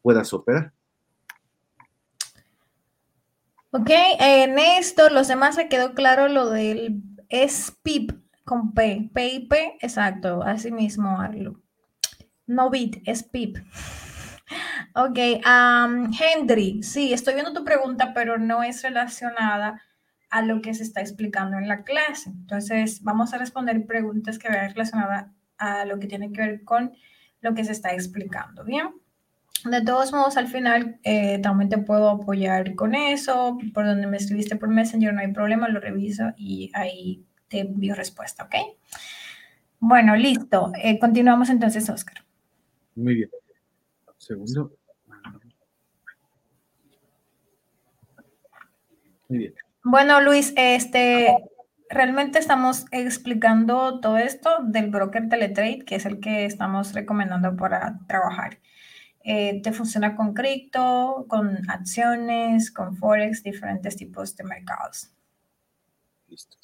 [0.02, 0.72] puedas operar.
[3.70, 8.12] Ok, eh, Néstor, los demás se quedó claro lo del SPIP
[8.44, 11.60] con P, PIP, exacto, así mismo, Arlo.
[12.46, 13.58] No bit, es pip.
[14.94, 15.18] Ok,
[16.18, 19.82] Henry, sí, estoy viendo tu pregunta, pero no es relacionada
[20.30, 22.30] a lo que se está explicando en la clase.
[22.30, 25.26] Entonces, vamos a responder preguntas que vayan relacionadas
[25.56, 26.92] a lo que tiene que ver con
[27.40, 28.88] lo que se está explicando, ¿bien?
[29.64, 33.58] De todos modos, al final eh, también te puedo apoyar con eso.
[33.74, 37.94] Por donde me escribiste por Messenger, no hay problema, lo reviso y ahí te envío
[37.94, 38.54] respuesta, ¿ok?
[39.80, 40.72] Bueno, listo.
[40.82, 42.24] Eh, continuamos entonces, Oscar.
[42.94, 43.30] Muy bien.
[44.16, 44.72] Segundo.
[49.28, 49.54] Muy bien.
[49.84, 51.34] Bueno, Luis, este,
[51.88, 57.98] realmente estamos explicando todo esto del broker Teletrade, que es el que estamos recomendando para
[58.06, 58.58] trabajar.
[59.24, 65.10] Eh, te funciona con cripto, con acciones, con forex, diferentes tipos de mercados.
[66.28, 66.56] Listo.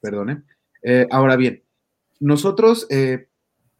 [0.00, 0.42] Perdone.
[0.82, 1.62] Eh, ahora bien,
[2.20, 3.28] nosotros eh,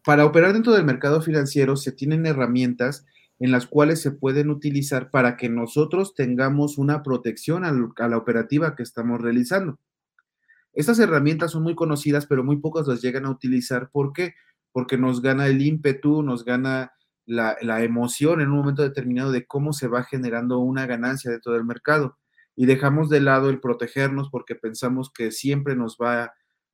[0.04, 3.06] para operar dentro del mercado financiero se tienen herramientas
[3.38, 8.74] en las cuales se pueden utilizar para que nosotros tengamos una protección a, la operativa
[8.74, 9.78] que estamos realizando.
[10.72, 13.90] Estas herramientas son muy conocidas, pero muy pocas las llegan a utilizar.
[13.90, 14.34] ¿Por qué?
[14.72, 16.92] Porque nos gana el ímpetu, nos gana
[17.26, 21.52] la, la, emoción en un momento determinado de cómo se va generando una ganancia dentro
[21.52, 22.18] del mercado.
[22.56, 26.32] Y dejamos de lado el protegernos porque pensamos que siempre nos va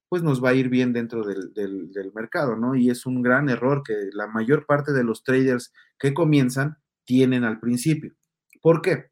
[0.08, 2.74] pues nos va a ir bien dentro del, mercado, ¿no?
[2.74, 7.44] Y es un gran error que la mayor parte de los traders que comienzan tienen
[7.44, 8.14] al principio.
[8.62, 9.10] ¿Por qué?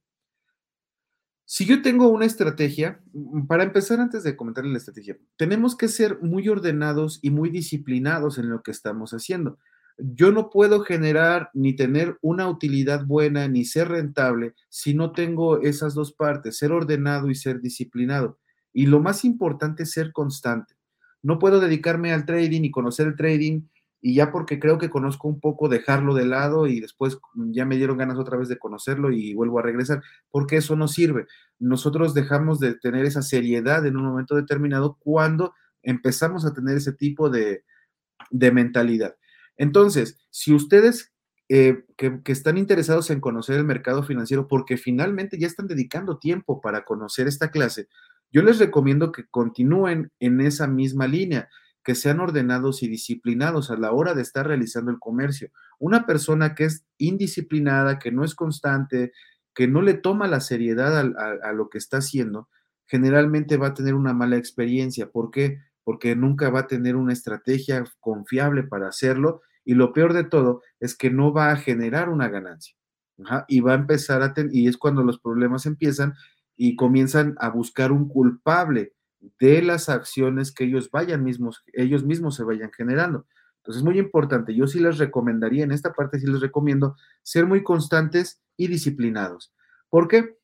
[1.45, 5.89] Si yo tengo una estrategia, mm, para empezar antes de comentar la estrategia, tenemos que
[5.89, 9.59] ser muy ordenados y muy disciplinados en lo que estamos haciendo.
[9.99, 15.61] Yo no puedo generar ni tener una utilidad buena ni ser rentable si no tengo
[15.61, 18.39] esas dos partes, ser ordenado y ser disciplinado.
[18.73, 20.75] Y lo más importante es ser constante
[21.23, 23.63] no puedo dedicarme al trading y conocer el trading
[24.05, 27.77] y ya porque creo que conozco un poco, dejarlo de lado y después ya me
[27.77, 31.27] dieron ganas otra vez de conocerlo y vuelvo a regresar, porque eso no sirve.
[31.61, 35.55] Nosotros dejamos de tener esa seriedad en un momento determinado cuando
[35.85, 37.65] empezamos a tener ese tipo de,
[38.31, 39.15] mentalidad.
[39.57, 41.13] Entonces, si ustedes
[41.49, 46.19] eh, que, que, están interesados en conocer el mercado financiero porque finalmente ya están dedicando
[46.19, 47.89] tiempo para conocer esta clase,
[48.33, 51.49] yo les recomiendo que continúen en esa misma línea,
[51.85, 55.51] que sean ordenados y disciplinados a la hora de estar realizando el comercio.
[55.79, 59.13] Una persona que es indisciplinada, que no es constante,
[59.55, 62.49] que no le toma la seriedad a, lo que está haciendo,
[62.87, 65.11] generalmente va a tener una mala experiencia.
[65.11, 65.59] ¿Por qué?
[65.85, 70.63] Porque nunca va a tener una estrategia confiable para hacerlo y lo peor de todo
[70.81, 72.77] es que no va a generar una ganancia.
[73.47, 76.15] y va a empezar a tener, y es cuando los problemas empiezan
[76.57, 78.95] y comienzan a buscar un culpable
[79.39, 83.27] de las acciones que ellos vayan mismos, ellos mismos se vayan generando.
[83.59, 84.55] Entonces es muy importante.
[84.55, 89.53] Yo sí les recomendaría, en esta parte sí les recomiendo ser muy constantes y disciplinados.
[89.89, 90.37] ¿Por qué?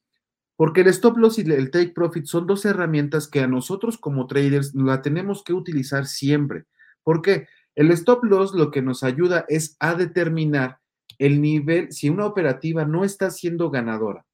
[0.57, 4.27] Porque el stop loss y el take profit son dos herramientas que a nosotros como
[4.27, 6.65] traders la tenemos que utilizar siempre.
[7.03, 7.49] ¿Por qué?
[7.75, 10.79] El stop loss lo que nos ayuda es a determinar
[11.19, 14.25] el nivel, si una operativa no está siendo ganadora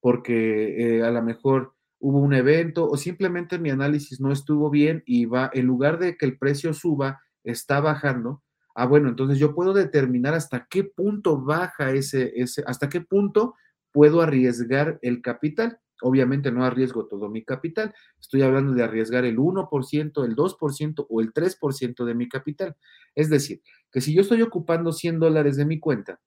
[0.00, 5.02] porque eh, a lo mejor hubo un evento o simplemente mi análisis no estuvo bien
[5.06, 8.42] y va, en lugar de que el precio suba, está bajando.
[8.74, 13.54] Ah, bueno, entonces yo puedo determinar hasta qué punto baja ese, ese, hasta qué punto
[13.92, 15.78] puedo arriesgar el capital.
[16.02, 21.20] Obviamente no arriesgo todo mi capital, estoy hablando de arriesgar el 1%, el 2% o
[21.20, 22.74] el 3% de mi capital.
[23.14, 23.60] Es decir,
[23.92, 26.18] que si yo estoy ocupando 100 dólares de mi cuenta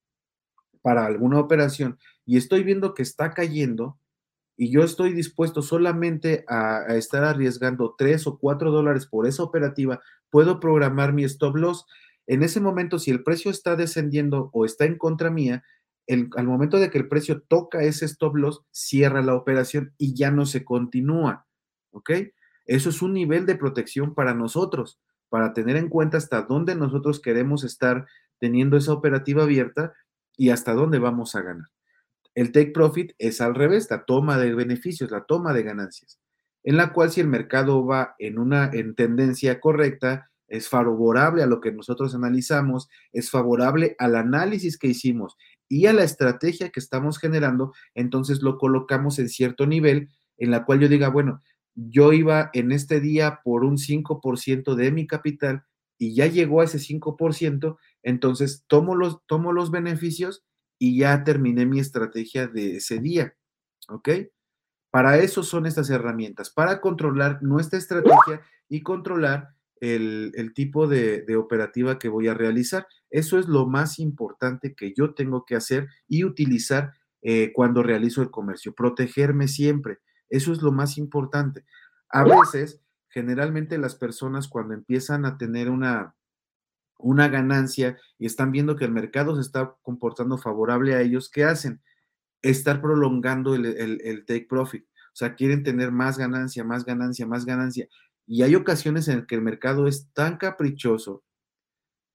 [0.84, 3.98] para alguna operación y estoy viendo que está cayendo,
[4.56, 10.02] y yo estoy dispuesto solamente a, estar arriesgando 3 o 4 dólares por esa operativa,
[10.30, 11.86] puedo programar mi stop loss.
[12.28, 15.64] En ese momento, si el precio está descendiendo o está en contra mía,
[16.08, 20.32] al momento de que el precio toca ese stop loss, cierra la operación y ya
[20.32, 21.48] no se continúa.
[21.92, 22.12] ¿Ok?
[22.66, 27.20] Eso es un nivel de protección para nosotros, para tener en cuenta hasta dónde nosotros
[27.20, 28.06] queremos estar
[28.40, 29.94] teniendo esa operativa abierta
[30.38, 31.68] y hasta dónde vamos a ganar.
[32.36, 36.20] El take profit es al revés, la toma de beneficios, la toma de ganancias,
[36.64, 41.48] en la cual si el mercado va en una en tendencia correcta, es favorable a
[41.48, 45.36] lo que nosotros analizamos, es favorable al análisis que hicimos
[45.70, 50.66] y a la estrategia que estamos generando, entonces lo colocamos en cierto nivel en la
[50.66, 51.42] cual yo diga, bueno,
[51.76, 55.64] yo iba en este día por un 5% de mi capital
[55.98, 60.44] y ya llegó a ese 5%, entonces tomo los, tomo los beneficios
[60.78, 63.36] y ya terminé mi estrategia de ese día.
[63.90, 64.10] ¿Ok?
[64.92, 69.50] Para eso son estas herramientas, para controlar nuestra estrategia y controlar
[69.80, 72.88] el, tipo de, operativa que voy a realizar.
[73.10, 78.22] Eso es lo más importante que yo tengo que hacer y utilizar eh, cuando realizo
[78.22, 80.00] el comercio, protegerme siempre.
[80.30, 81.66] Eso es lo más importante.
[82.10, 86.16] A veces, generalmente las personas cuando empiezan a tener una,
[87.04, 91.44] una ganancia y están viendo que el mercado se está comportando favorable a ellos, ¿qué
[91.44, 91.82] hacen?
[92.42, 94.86] Estar prolongando el, take profit.
[94.86, 97.88] O sea, quieren tener más ganancia, más ganancia, más ganancia.
[98.26, 101.24] Y hay ocasiones en que el mercado es tan caprichoso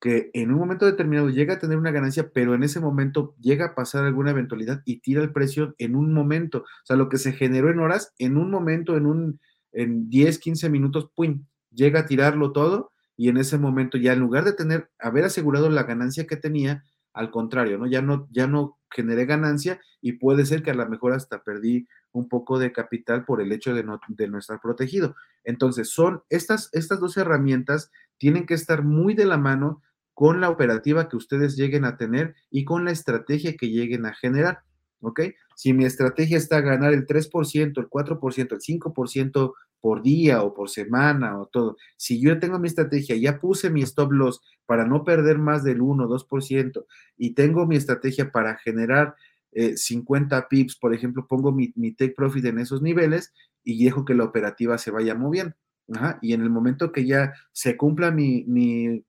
[0.01, 3.67] que en un momento determinado llega a tener una ganancia, pero en ese momento llega
[3.67, 6.59] a pasar alguna eventualidad y tira el precio en un momento.
[6.59, 9.41] O sea, lo que se generó en horas, en un momento, en un
[9.73, 11.45] en 10, 15 minutos, ¡pum!
[11.71, 15.69] llega a tirarlo todo y en ese momento ya en lugar de tener, haber asegurado
[15.69, 17.89] la ganancia que tenía, al contrario, ¿no?
[17.89, 21.89] Ya no, ya no generé ganancia y puede ser que a lo mejor hasta perdí
[22.13, 25.17] un poco de capital por el hecho de no, de no estar protegido.
[25.43, 29.83] Entonces, son estas, estas dos herramientas tienen que estar muy de la mano
[30.15, 34.15] con la operativa que ustedes lleguen a tener y con la estrategia que lleguen a
[34.15, 34.61] generar.
[35.01, 35.23] ¿Ok?
[35.57, 40.71] Si mi estrategia está ganar el 3%, el 4%, el 5% por día o por
[40.71, 41.77] semana o todo.
[41.97, 45.81] Si yo tengo mi estrategia, ya puse mi stop loss para no perder más del
[45.81, 49.15] 1 o 2% y tengo mi estrategia para generar
[49.53, 53.33] 50 eh, pips, por ejemplo, pongo mi, take profit en esos niveles
[53.65, 55.55] y dejo que la operativa se vaya moviendo.
[56.21, 59.05] y en el momento que ya se cumpla mi, mi,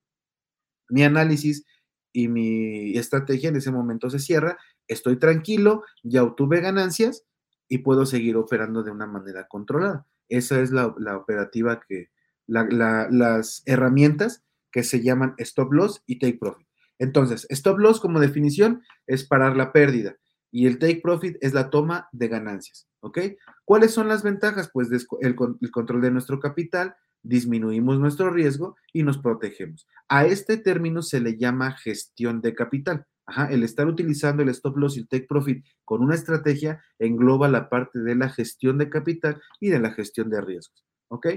[0.89, 1.65] mi análisis
[2.13, 4.57] y mi estrategia, en ese momento se cierra,
[4.88, 7.26] estoy tranquilo, ya obtuve ganancias
[7.67, 10.07] y puedo seguir operando de una manera controlada.
[10.30, 12.10] Esa es la, operativa que,
[12.48, 16.68] las herramientas que se llaman stop loss y take profit.
[17.00, 20.18] Entonces, stop loss como definición es parar la pérdida
[20.52, 23.20] y el take profit es la toma de ganancias, ¿ok?
[23.66, 24.70] ¿Cuáles son las ventajas?
[24.72, 29.88] Pues el, el control de nuestro capital, disminuimos nuestro riesgo y nos protegemos.
[30.08, 33.06] A este término se le llama gestión de capital.
[33.50, 37.70] El estar utilizando el stop loss y el take profit con una estrategia engloba la
[37.70, 40.86] parte de la gestión de capital y de la gestión de riesgos.
[41.10, 41.28] ¿Ok?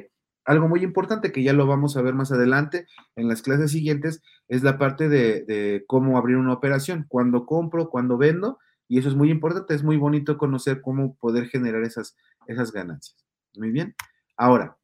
[0.44, 4.22] Algo muy importante que ya lo vamos a ver más adelante en las clases siguientes
[4.48, 9.14] es la parte de, cómo abrir una operación, cuándo compro, cuándo vendo, y eso es
[9.14, 12.16] muy importante, es muy bonito conocer cómo poder generar esas,
[12.46, 13.24] esas ganancias.
[13.54, 13.94] Muy bien.
[14.36, 14.76] Ahora,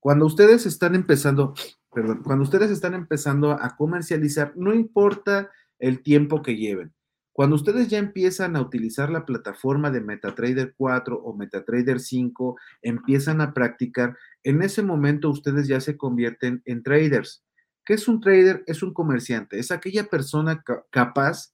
[0.00, 1.54] cuando ustedes están empezando,
[1.92, 5.50] perdón, cuando ustedes están empezando a comercializar, no importa
[5.84, 6.94] el tiempo que lleven.
[7.34, 13.42] Cuando ustedes ya empiezan a utilizar la plataforma de MetaTrader 4 o MetaTrader 5, empiezan
[13.42, 17.44] a practicar, en ese momento ustedes ya se convierten en traders.
[17.84, 18.64] ¿Qué es un trader?
[18.66, 21.52] Es un comerciante, es aquella persona capaz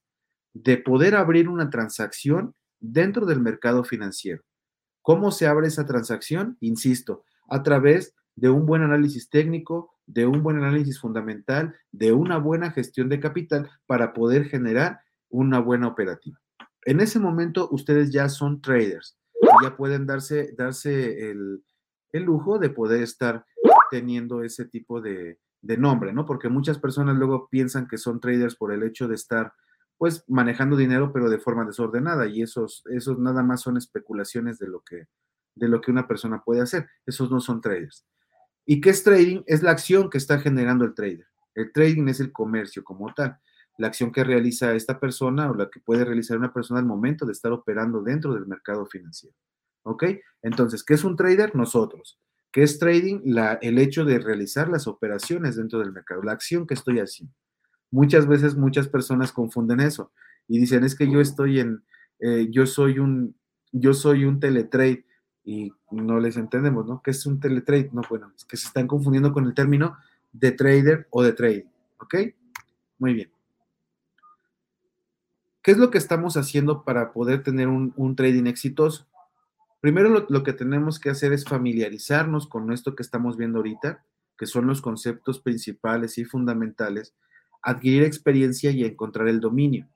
[0.53, 4.43] de poder abrir una transacción dentro del mercado financiero.
[5.01, 6.55] ¿Cómo se abre esa transacción?
[6.61, 12.37] Insisto, a través de un buen análisis técnico, de un buen análisis fundamental, de una
[12.37, 14.99] buena gestión de capital para poder generar
[15.29, 16.37] una buena operativa.
[16.83, 19.17] En ese momento ustedes ya son traders,
[19.63, 21.63] ya pueden darse, darse el,
[22.13, 23.45] lujo de poder estar
[23.89, 26.25] teniendo ese tipo de, nombre, ¿no?
[26.25, 29.53] Porque muchas personas luego piensan que son traders por el hecho de estar
[29.97, 34.67] pues manejando dinero pero de forma desordenada y esos, esos nada más son especulaciones de
[34.67, 35.07] lo que,
[35.55, 36.89] de lo que una persona puede hacer.
[37.05, 38.05] Esos no son traders.
[38.71, 39.41] ¿Y qué es trading?
[39.47, 41.27] Es la acción que está generando el trader.
[41.55, 43.37] El trading es el comercio como tal,
[43.77, 47.25] la acción que realiza esta persona o la que puede realizar una persona al momento
[47.25, 49.35] de estar operando dentro del mercado financiero.
[49.83, 50.05] ¿Ok?
[50.41, 51.53] Entonces, ¿qué es un trader?
[51.53, 52.17] Nosotros.
[52.49, 53.19] ¿Qué es trading?
[53.25, 57.35] La, el hecho de realizar las operaciones dentro del mercado, la acción que estoy haciendo.
[57.89, 60.13] Muchas veces muchas personas confunden eso
[60.47, 61.83] y dicen, es que yo estoy en,
[62.19, 63.35] eh, yo soy un,
[63.73, 65.03] yo soy un teletrade
[65.43, 67.01] y no les entendemos, ¿no?
[67.01, 67.89] ¿Qué es un teletrade?
[67.93, 69.97] No, bueno, es que se están confundiendo con el término
[70.31, 71.65] de trader o de trading,
[71.99, 72.15] ¿ok?
[72.99, 73.31] Muy bien.
[75.63, 79.07] ¿Qué es lo que estamos haciendo para poder tener un, trading exitoso?
[79.79, 84.03] Primero lo, que tenemos que hacer es familiarizarnos con esto que estamos viendo ahorita,
[84.37, 87.15] que son los conceptos principales y fundamentales,
[87.61, 89.87] adquirir experiencia y encontrar el dominio.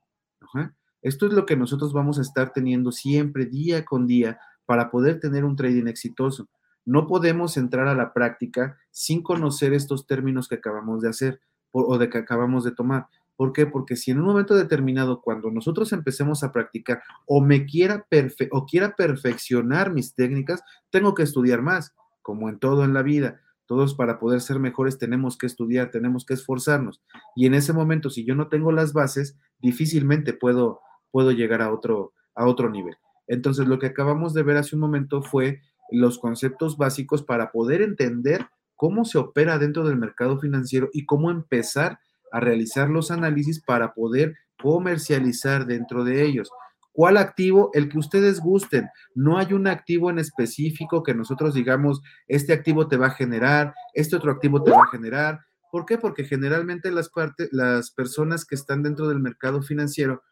[1.02, 5.20] Esto es lo que nosotros vamos a estar teniendo siempre, día con día, para poder
[5.20, 6.48] tener un trading exitoso.
[6.86, 11.42] No podemos entrar a la práctica sin conocer estos términos que acabamos de hacer
[11.72, 13.08] o de que acabamos de tomar.
[13.36, 13.66] ¿Por qué?
[13.66, 18.06] Porque si en un momento determinado, cuando nosotros empecemos a practicar o me quiera,
[18.52, 23.42] o quiera perfeccionar mis técnicas, tengo que estudiar más, como en todo en la vida.
[23.66, 27.02] Todos para poder ser mejores tenemos que estudiar, tenemos que esforzarnos.
[27.36, 30.80] Y en ese momento, si yo no tengo las bases, difícilmente puedo,
[31.12, 32.96] puedo llegar a otro, a otro nivel.
[33.28, 35.62] Entonces, lo que acabamos de ver hace un momento fue
[35.92, 41.32] los conceptos básicos para poder entender cómo se opera dentro del mercado financiero y cómo
[41.32, 42.00] empezar
[42.32, 46.50] a realizar los análisis para poder comercializar dentro de ellos.
[46.92, 47.72] ¿Cuál activo?
[47.74, 48.88] El que ustedes gusten.
[49.14, 53.74] No hay un activo en específico que nosotros digamos, este activo te va a generar,
[53.94, 55.42] este otro activo te va a generar.
[55.72, 55.98] ¿Por qué?
[55.98, 57.12] Porque generalmente las,
[57.52, 60.24] las personas que están dentro del mercado financiero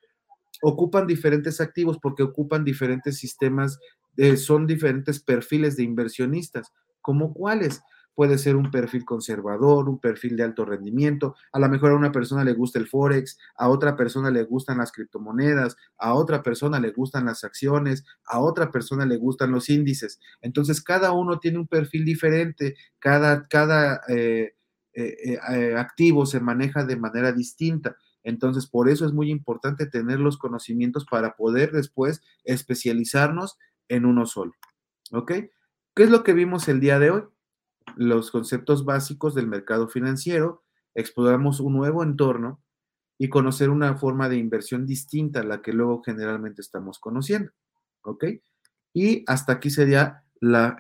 [0.62, 3.80] ocupan diferentes activos porque ocupan diferentes sistemas,
[4.38, 6.72] son diferentes perfiles de inversionistas.
[7.02, 7.82] ¿Como cuáles?
[8.16, 11.36] puede ser un perfil conservador, un perfil de alto rendimiento.
[11.52, 14.78] A lo mejor a una persona le gusta el forex, a otra persona le gustan
[14.78, 19.70] las criptomonedas, a otra persona le gustan las acciones, a otra persona le gustan los
[19.70, 20.20] índices.
[20.42, 24.54] Entonces, cada uno tiene un perfil diferente, cada, cada eh,
[24.94, 27.96] eh, eh, activo se maneja de manera distinta.
[28.24, 33.58] Entonces, por eso es muy importante tener los conocimientos para poder después especializarnos
[33.90, 34.54] en uno solo.
[35.12, 35.32] ¿Ok?
[35.96, 37.24] ¿Qué es lo que vimos el día de hoy?
[37.96, 40.64] los conceptos básicos del mercado financiero,
[40.96, 42.62] exploramos un nuevo entorno
[43.18, 47.52] y conocer una forma de inversión distinta a la que luego generalmente estamos conociendo.
[48.02, 48.26] ¿Ok?
[48.94, 50.24] Y hasta aquí sería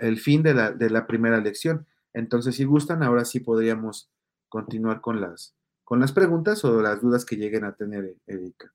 [0.01, 1.87] el fin de la, primera lección.
[2.13, 4.11] Entonces, si gustan, ahora sí podríamos
[4.49, 8.71] continuar con las, con las preguntas o las dudas que lleguen a tener, Erika.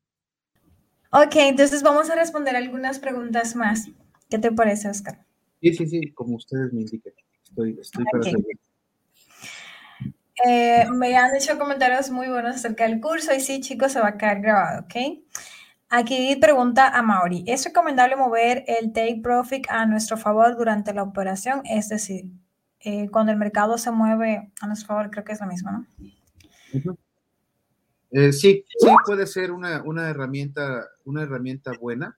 [1.11, 3.89] Ok, entonces vamos a responder algunas preguntas más.
[4.29, 5.25] ¿Qué te parece, Oscar?
[5.61, 7.15] Sí, sí, sí, como ustedes me indiquen.
[7.43, 8.05] Estoy, estoy
[10.45, 14.09] eh, me han hecho comentarios muy buenos acerca del curso y sí, chicos, se va
[14.09, 14.95] a quedar grabado, ¿ok?
[15.89, 21.03] Aquí pregunta a Mauri, ¿es recomendable mover el take profit a nuestro favor durante la
[21.03, 21.63] operación?
[21.65, 22.27] Es decir,
[22.81, 25.87] eh, cuando el mercado se mueve a nuestro favor, creo que es lo mismo, ¿no?
[28.11, 32.16] Eh, sí, sí puede ser una, una, herramienta, una herramienta buena.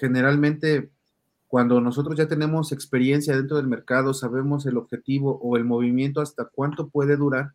[0.00, 0.90] generalmente
[1.54, 6.46] cuando nosotros ya tenemos experiencia dentro del mercado, sabemos el objetivo o el movimiento hasta
[6.46, 7.52] cuánto puede durar,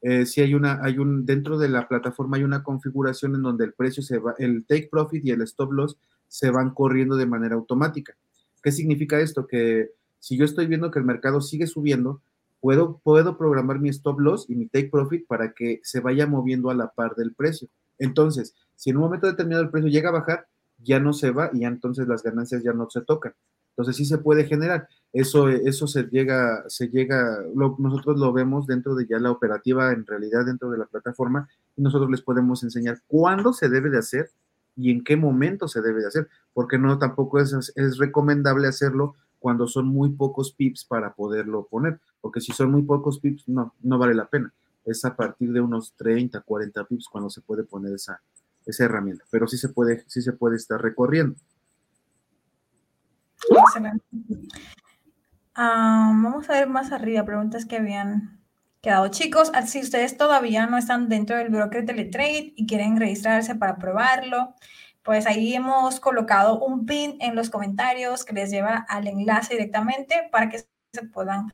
[0.00, 3.66] eh, si hay una, hay un, dentro de la plataforma hay una configuración en donde
[3.66, 7.26] el precio se va, el take profit y el stop loss se van corriendo de
[7.26, 8.16] manera automática.
[8.62, 9.46] ¿Qué significa esto?
[9.46, 12.22] Que si yo estoy viendo que el mercado sigue subiendo,
[12.60, 16.70] puedo, puedo programar mi stop loss y mi take profit para que se vaya moviendo
[16.70, 17.68] a la par del precio.
[17.98, 20.46] Entonces, si en un momento determinado el precio llega a bajar,
[20.78, 23.34] ya no se va y entonces las ganancias ya no se tocan.
[23.70, 24.88] Entonces sí se puede generar.
[25.12, 30.06] Eso, eso se llega, se llega, nosotros lo vemos dentro de ya la operativa, en
[30.06, 34.30] realidad dentro de la plataforma, y nosotros les podemos enseñar cuándo se debe de hacer
[34.76, 39.16] y en qué momento se debe de hacer, porque no tampoco es, es recomendable hacerlo
[39.38, 43.74] cuando son muy pocos pips para poderlo poner, porque si son muy pocos pips, no,
[43.80, 44.52] no vale la pena.
[44.84, 48.20] Es a partir de unos 30, 40 pips cuando se puede poner esa,
[48.66, 51.36] esa herramienta, pero sí se puede, sí se puede estar recorriendo.
[55.54, 58.40] Ah, vamos a ver más arriba, preguntas que habían
[58.80, 59.08] quedado.
[59.08, 63.76] Chicos, ah, si ustedes todavía no están dentro del broker Teletrade y quieren registrarse para
[63.76, 64.54] probarlo,
[65.02, 70.28] pues ahí hemos colocado un pin en los comentarios que les lleva al enlace directamente
[70.30, 71.52] para que se puedan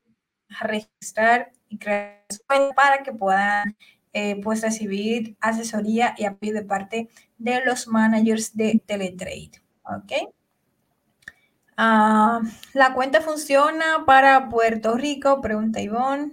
[0.61, 2.41] registrar y crear su
[2.75, 3.77] para que puedan
[4.13, 9.63] eh, pues recibir asesoría y apoyo de parte de los managers de Teletrade.
[9.85, 10.33] ¿Ok?
[11.77, 12.41] Ah,
[12.73, 15.41] ¿La cuenta funciona para Puerto Rico?
[15.43, 16.33] Pregunta Ivonne.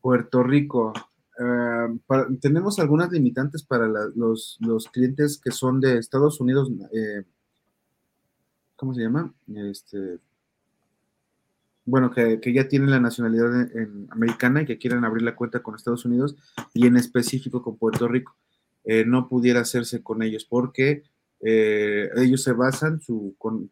[0.00, 0.92] Puerto Rico.
[1.38, 1.98] Eh,
[2.40, 4.58] tenemos algunas limitantes para los,
[4.92, 6.70] clientes que son de Estados Unidos.
[6.92, 7.24] Eh,
[8.76, 9.34] ¿Cómo se llama?
[9.54, 10.18] Este,
[11.84, 13.68] bueno, que, ya tienen la nacionalidad
[14.10, 16.36] americana y que quieren abrir la cuenta con Estados Unidos
[16.72, 18.36] y en específico con Puerto Rico.
[18.84, 21.02] Eh, no pudiera hacerse con ellos porque
[21.46, 23.70] ellos se basan su, con,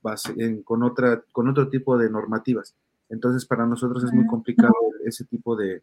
[0.64, 2.74] con, otra, con otro tipo de normativas.
[3.08, 4.74] Entonces, para nosotros es muy complicado
[5.06, 5.82] ese tipo de,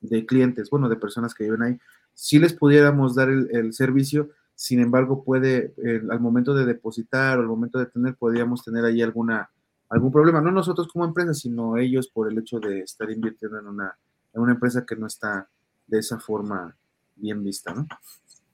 [0.00, 1.78] de clientes, bueno, de personas que viven ahí,
[2.14, 5.74] si les pudiéramos dar el, servicio, sin embargo, puede,
[6.10, 9.50] al momento de depositar o al momento de tener, podríamos tener ahí alguna,
[9.90, 13.66] algún problema, no nosotros como empresa, sino ellos por el hecho de estar invirtiendo en
[13.66, 13.98] una,
[14.32, 15.48] en una empresa que no está
[15.86, 16.76] de esa forma
[17.16, 17.86] bien vista, ¿no?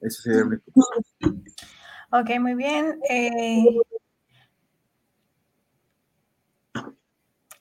[0.00, 0.64] Eso sería único.
[2.10, 2.98] Ok, muy bien.
[3.08, 3.62] Eh,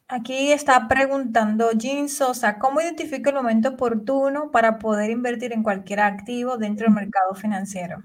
[0.08, 6.02] Aquí está preguntando Jean Sosa, ¿cómo identifico el momento oportuno para poder invertir en cualquier
[6.02, 8.04] activo dentro del mercado financiero?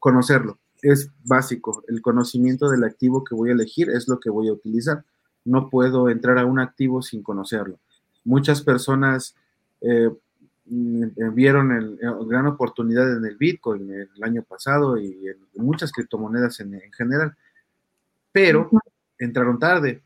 [0.00, 0.58] Conocerlo,
[0.90, 1.84] es básico.
[1.88, 5.04] El conocimiento del activo que voy a elegir es lo que voy a utilizar.
[5.44, 7.78] No puedo entrar a un activo sin conocerlo.
[8.24, 9.34] Muchas personas
[9.80, 10.10] eh,
[10.66, 16.60] mm, vieron la gran oportunidad en el Bitcoin el año pasado y en muchas criptomonedas
[16.60, 17.36] en general,
[18.32, 18.70] pero
[19.18, 20.02] entraron tarde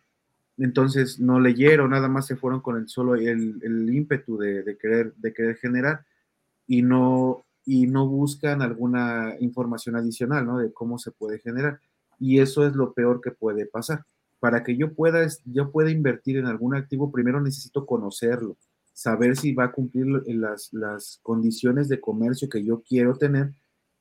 [0.61, 5.33] entonces no leyeron, nada más se fueron con el solo el, ímpetu de, querer, de
[5.33, 6.05] querer generar
[6.67, 10.59] y no, y no buscan alguna información adicional, ¿no?
[10.59, 11.81] De cómo se puede generar.
[12.19, 14.05] Y eso es lo peor que puede pasar.
[14.39, 18.57] Para que yo pueda, yo pueda invertir en algún activo, primero necesito conocerlo,
[18.93, 23.53] saber si va a cumplir las, las condiciones de comercio que yo quiero tener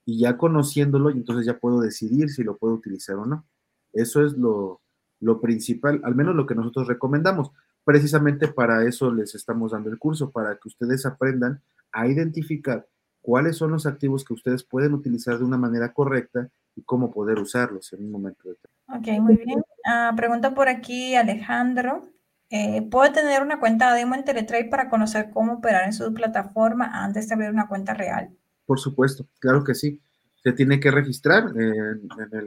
[0.05, 3.45] y ya conociéndolo, entonces ya puedo decidir si lo puedo utilizar o no.
[3.93, 4.81] Eso es lo,
[5.19, 7.51] lo principal, al menos lo que nosotros recomendamos.
[7.83, 12.87] Precisamente para eso les estamos dando el curso, para que ustedes aprendan a identificar
[13.21, 17.39] cuáles son los activos que ustedes pueden utilizar de una manera correcta y cómo poder
[17.39, 18.99] usarlos en un momento determinado.
[18.99, 19.61] Ok, muy bien.
[19.85, 22.07] Ah, pregunta por aquí Alejandro.
[22.49, 27.03] Eh, ¿Puedo tener una cuenta demo en Teletrade para conocer cómo operar en su plataforma
[27.03, 28.31] antes de abrir una cuenta real?
[28.65, 30.01] Por supuesto, claro que sí.
[30.41, 31.51] Se tiene que registrar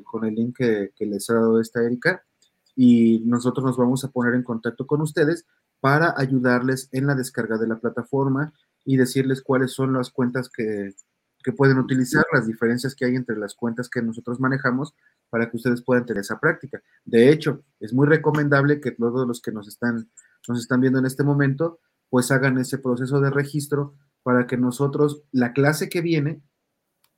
[0.05, 2.23] con el link que, que les ha dado esta Erika
[2.75, 5.47] y nosotros nos vamos a poner en contacto con ustedes
[5.79, 8.53] para ayudarles en la descarga de la plataforma
[8.85, 10.95] y decirles cuáles son las cuentas que,
[11.57, 14.95] pueden utilizar, las diferencias que hay entre las cuentas que nosotros manejamos
[15.29, 16.81] para que ustedes puedan tener esa práctica.
[17.05, 20.09] De hecho, es muy recomendable que todos los que nos están,
[20.47, 21.81] nos están viendo en este momento,
[22.11, 26.43] pues hagan ese proceso de registro para que nosotros, la clase que viene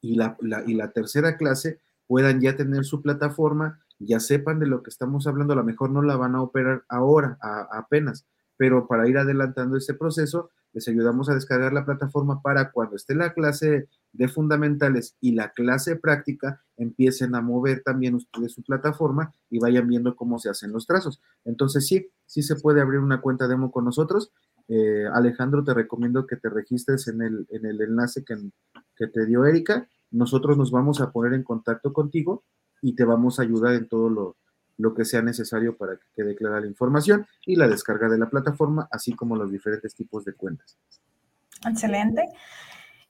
[0.00, 4.82] y la, y la tercera clase, puedan ya tener su plataforma ya sepan de lo
[4.82, 7.38] que estamos hablando, a lo mejor no la van a operar ahora,
[7.70, 12.96] apenas, pero para ir adelantando ese proceso, les ayudamos a descargar la plataforma para cuando
[12.96, 18.62] esté la clase de fundamentales y la clase práctica, empiecen a mover también ustedes su
[18.62, 21.22] plataforma y vayan viendo cómo se hacen los trazos.
[21.44, 24.32] Entonces sí, sí se puede abrir una cuenta demo con nosotros.
[24.68, 28.36] Eh, Alejandro, te recomiendo que te registres en el, en el enlace que,
[28.96, 29.88] que te dio Erika.
[30.10, 32.44] Nosotros nos vamos a poner en contacto contigo
[32.82, 34.36] y te vamos a ayudar en todo lo,
[34.94, 38.88] que sea necesario para que quede clara la información y la descarga de la plataforma,
[38.90, 40.78] así como los diferentes tipos de cuentas.
[41.66, 42.28] Excelente.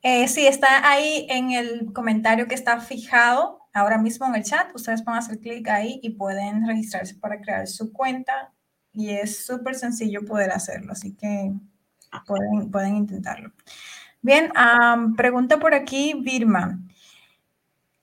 [0.02, 4.68] Eh, sí, está ahí en el comentario que está fijado ahora mismo en el chat.
[4.74, 8.52] Ustedes pueden hacer clic ahí y pueden registrarse para crear su cuenta.
[8.92, 11.52] Y es súper sencillo poder hacerlo, así que
[12.26, 13.52] pueden, pueden intentarlo.
[14.20, 14.52] Bien,
[15.16, 16.78] pregunta por aquí, Birma.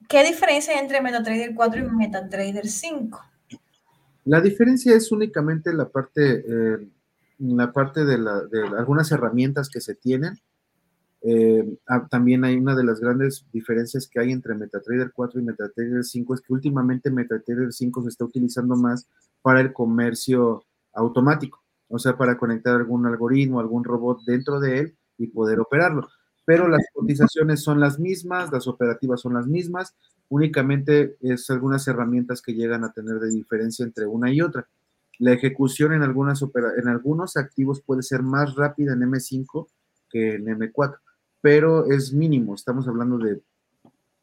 [0.08, 3.31] ¿Qué diferencia hay entre MetaTrader 4 y MetaTrader 5?
[4.24, 6.88] La diferencia es únicamente la parte, eh,
[7.38, 8.14] la parte de,
[8.76, 10.38] algunas herramientas que se tienen.
[11.22, 15.44] Eh, ah, también hay una de las grandes diferencias que hay entre MetaTrader 4 y
[15.44, 19.08] MetaTrader 5 es que últimamente MetaTrader 5 se está utilizando más
[19.40, 24.96] para el comercio automático, o sea, para conectar algún algoritmo, algún robot dentro de él
[25.16, 26.08] y poder operarlo
[26.44, 29.94] pero las cotizaciones son las mismas, las operativas son las mismas,
[30.32, 34.66] únicamente es algunas herramientas que llegan a tener de diferencia entre una y otra.
[35.18, 39.66] La ejecución en, algunas en algunos activos puede ser más rápida en M5
[40.10, 40.98] que en M4,
[41.40, 43.40] pero es mínimo, estamos hablando de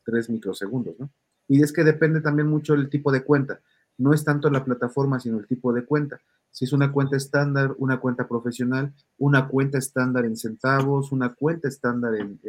[0.05, 1.09] 3 microsegundos, ¿no?
[1.47, 3.59] Y es que depende también mucho del tipo de cuenta,
[3.97, 6.19] no es tanto la plataforma, sino el tipo de cuenta
[6.51, 11.67] si es una cuenta estándar, una cuenta profesional, una cuenta estándar en centavos, una cuenta
[11.67, 12.39] estándar en,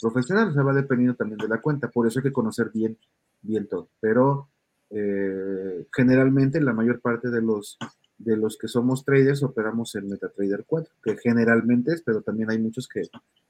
[0.00, 2.96] profesional, o sea, va dependiendo también de la cuenta, por eso hay que conocer bien,
[3.42, 3.88] bien todo.
[4.00, 4.48] Pero
[4.90, 7.78] eh, generalmente la mayor parte de los,
[8.18, 12.58] de los que somos traders operamos en MetaTrader 4, que generalmente es, pero también hay
[12.58, 13.02] muchos que,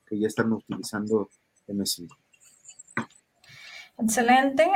[0.07, 1.29] que ya están utilizando
[1.69, 2.09] M5.
[3.99, 4.69] Excelente.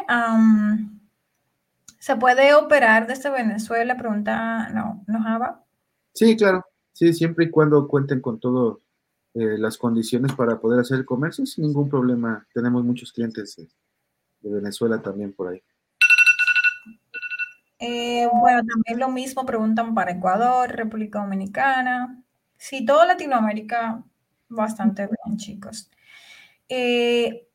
[1.98, 3.96] ¿Se puede operar desde Venezuela?
[3.96, 5.64] Pregunta no, Java.
[6.12, 6.64] Sí, claro.
[6.92, 8.78] Sí, siempre y cuando cuenten con todas
[9.38, 12.46] eh, las condiciones para poder hacer el comercio, sin ningún problema.
[12.54, 13.54] Tenemos muchos clientes
[14.40, 15.62] de Venezuela también por ahí.
[17.78, 22.22] Eh, bueno, también lo mismo preguntan para Ecuador, República Dominicana.
[22.56, 24.02] Sí, toda Latinoamérica,
[24.48, 25.90] bastante bien, chicos.
[26.70, 27.46] Eh,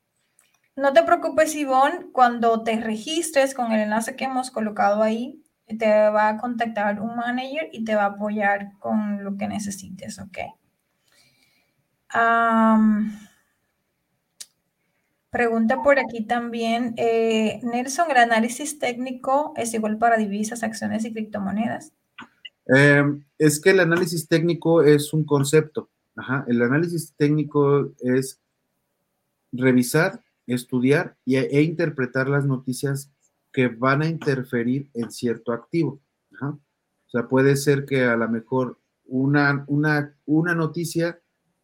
[0.76, 5.88] no te preocupes, Ivonne, cuando te registres con el enlace que hemos colocado ahí, te
[5.88, 10.38] va a contactar un manager y te va a apoyar con lo que necesites, ¿ok?
[15.32, 21.14] Pregunta por aquí también, eh, Nelson, ¿el análisis técnico es igual para divisas, acciones y
[21.14, 21.94] criptomonedas?
[22.66, 25.90] Em, es que el análisis técnico es un concepto.
[26.48, 28.42] El análisis técnico es
[29.54, 33.10] revisar, estudiar e interpretar las noticias
[33.54, 36.02] que van a interferir en cierto activo.
[36.42, 36.60] O
[37.10, 41.21] sea, puede ser que a lo mejor una, una, una noticia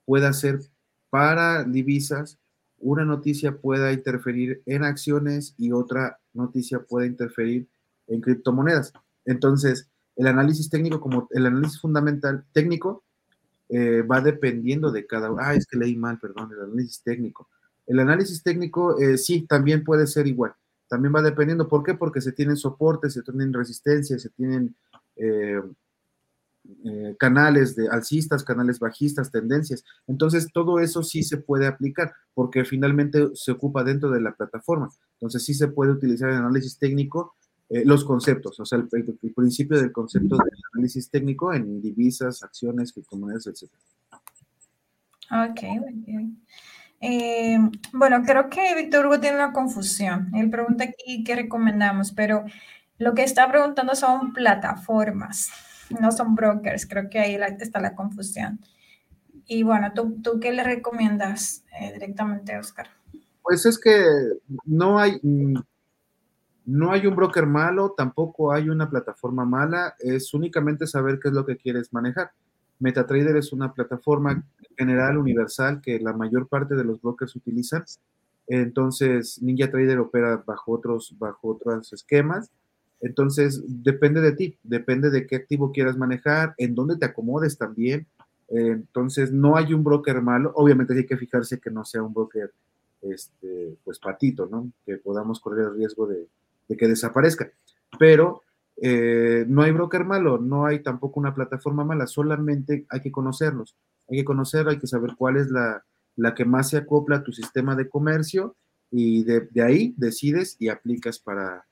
[0.08, 0.62] pueda ser
[1.10, 2.40] para divisas,
[2.80, 7.68] una noticia pueda interferir en acciones y otra noticia pueda interferir
[8.08, 8.94] en criptomonedas.
[9.26, 13.04] Entonces, el análisis técnico, como el análisis fundamental técnico,
[13.68, 17.50] eh, va dependiendo de cada Ah, es que leí mal, perdón, el análisis técnico.
[17.86, 20.54] El análisis técnico, eh, sí, también puede ser igual.
[20.88, 21.68] También va dependiendo.
[21.68, 21.96] ¿Por qué?
[21.96, 24.74] Porque se tienen soportes, se tienen resistencias, se tienen
[25.18, 25.62] eh,
[26.86, 29.84] eh, canales de alcistas, canales bajistas, tendencias.
[30.06, 34.90] Entonces, todo eso sí se puede aplicar porque finalmente se ocupa dentro de la plataforma.
[35.14, 37.36] Entonces, sí se puede utilizar el análisis técnico,
[37.70, 38.88] eh, los conceptos, o sea, el,
[39.34, 43.70] principio del concepto del análisis técnico en divisas, acciones, criptomonedas, etc.
[45.32, 45.62] Ok.
[47.00, 47.60] Eh,
[47.94, 50.32] bueno, creo que Víctor Hugo tiene una confusión.
[50.34, 52.44] Él pregunta aquí qué recomendamos, pero
[52.98, 55.52] lo que está preguntando son plataformas
[56.00, 58.60] no son brokers, creo que ahí está la confusión.
[59.46, 62.88] Y bueno, ¿tú, tú qué le recomiendas eh, directamente, Oscar?
[63.42, 64.04] Pues es que
[64.66, 65.22] no hay,
[66.66, 71.34] no hay un broker malo, tampoco hay una plataforma mala, es únicamente saber qué es
[71.34, 72.32] lo que quieres manejar.
[72.80, 74.44] MetaTrader es una plataforma
[74.78, 77.86] general, universal, que la mayor parte de los brokers utilizan.
[78.48, 82.52] Entonces, NinjaTrader opera bajo otros, bajo otros esquemas
[83.00, 88.08] entonces, depende de ti, depende de qué activo quieras manejar, en dónde te acomodes también.
[88.50, 90.52] entonces, no hay un broker malo.
[90.56, 92.52] Obviamente hay que fijarse que no sea un broker,
[93.02, 94.72] este, pues patito, ¿no?
[94.86, 96.28] Que podamos correr el riesgo de,
[96.76, 97.52] que desaparezca.
[98.00, 98.42] Pero
[98.78, 103.76] eh, no hay broker malo, no hay tampoco una plataforma mala, solamente hay que conocerlos.
[104.10, 105.84] Hay que conocer, hay que saber cuál es la,
[106.36, 108.56] que más se acopla a tu sistema de comercio
[108.90, 111.67] y de ahí decides y aplicas para,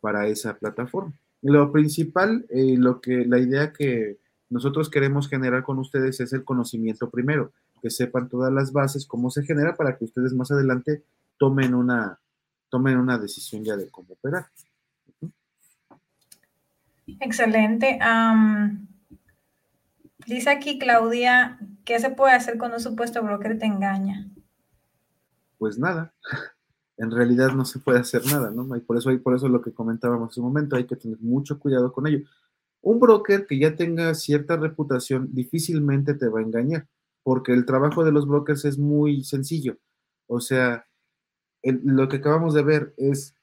[0.00, 1.12] para esa plataforma.
[1.42, 4.18] Lo principal, eh, lo que, la idea que
[4.50, 9.30] nosotros queremos generar con ustedes es el conocimiento primero, que sepan todas las bases, cómo
[9.30, 11.02] se genera, para que ustedes más adelante
[11.38, 12.18] tomen una,
[12.68, 14.46] tomen una decisión ya de cómo operar.
[17.20, 17.98] Excelente.
[20.26, 24.28] dice aquí Claudia, ¿qué se puede hacer cuando un supuesto broker te engaña?
[25.58, 26.12] Pues nada,
[27.00, 28.76] en realidad no se puede hacer nada, ¿no?
[28.76, 31.58] Y por eso, por eso lo que comentábamos en un momento, hay que tener mucho
[31.58, 32.26] cuidado con ello.
[32.82, 36.86] Un broker que ya tenga cierta reputación difícilmente te va a engañar,
[37.22, 39.78] porque el trabajo de los brokers es muy sencillo.
[40.26, 40.86] O sea,
[41.62, 43.34] lo que acabamos de ver es,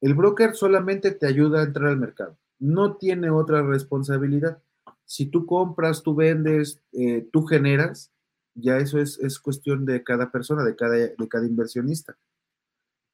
[0.00, 4.62] el broker solamente te ayuda a entrar al mercado, no tiene otra responsabilidad.
[5.04, 8.10] Si tú compras, tú vendes, eh, tú generas,
[8.54, 12.16] ya eso es, cuestión de cada persona, de cada, de cada inversionista.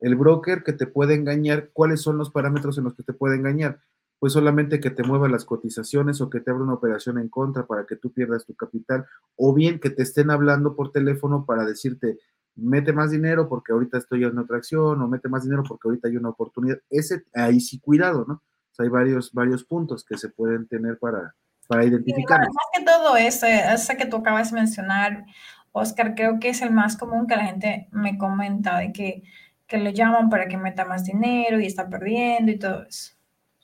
[0.01, 3.37] El broker que te puede engañar, ¿cuáles son los parámetros en los que te puede
[3.37, 3.81] engañar?
[4.19, 7.67] Pues solamente que te mueva las cotizaciones o que te abra una operación en contra
[7.67, 9.07] para que tú pierdas tu capital,
[9.37, 12.19] o bien que te estén hablando por teléfono para decirte,
[12.57, 16.09] mete más dinero porque ahorita estoy en otra acción, o mete más dinero porque ahorita
[16.09, 16.81] hay una oportunidad.
[16.91, 18.43] Ese, ahí sí cuidado, ¿no?
[18.79, 21.35] hay varios, varios puntos que se pueden tener para,
[21.69, 22.41] para identificar.
[22.41, 25.27] más que todo ese, ese que tú acabas de mencionar,
[25.71, 29.23] Oscar, creo que es el más común que la gente me comenta de que,
[29.67, 33.13] que le llaman para que meta más dinero y está perdiendo y todo eso.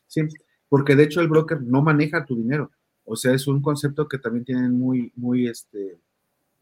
[0.06, 0.20] Sí,
[0.68, 2.70] porque de hecho el broker no maneja tu dinero.
[3.04, 5.98] O sea, es un concepto que también tienen muy, muy, este,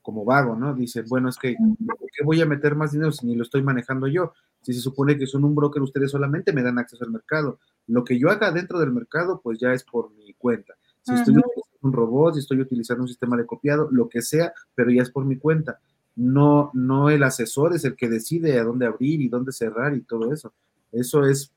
[0.00, 0.74] como vago, ¿no?
[0.74, 3.62] Dice, bueno, es que, ¿por qué voy a meter más dinero si ni lo estoy
[3.62, 4.32] manejando yo?
[4.60, 7.58] Si se supone que son un broker, ustedes solamente me dan acceso al mercado.
[7.86, 10.74] Lo que yo haga dentro del mercado, pues ya es por mi cuenta.
[11.02, 14.52] Si estoy utilizando un robot, si estoy utilizando un sistema de copiado, lo que sea,
[14.74, 15.80] pero ya es por mi cuenta.
[16.14, 20.02] No, no el asesor es el que decide a dónde abrir y dónde cerrar y
[20.02, 20.52] todo eso.
[20.92, 21.52] Eso es,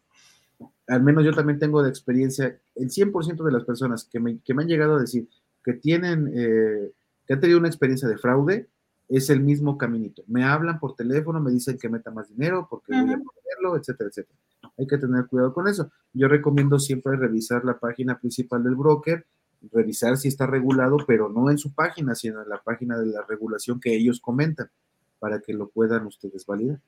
[0.87, 4.53] al menos yo también tengo de experiencia, el 100% de las personas que me, que
[4.53, 5.27] me han llegado a decir
[5.63, 6.31] que tienen...
[6.33, 6.91] Eh,
[7.25, 8.69] que han tenido una experiencia de fraude,
[9.07, 10.23] es el mismo caminito.
[10.27, 14.09] Me hablan por teléfono, me dicen que meta más dinero porque voy a ponerlo, etcétera,
[14.09, 14.39] etcétera.
[14.77, 15.91] Hay que tener cuidado con eso.
[16.13, 19.25] Yo recomiendo siempre revisar la página principal del broker,
[19.71, 23.23] revisar si está regulado, pero no en su página, sino en la página de la
[23.27, 24.69] regulación que ellos comentan,
[25.19, 26.79] para que lo puedan ustedes validar.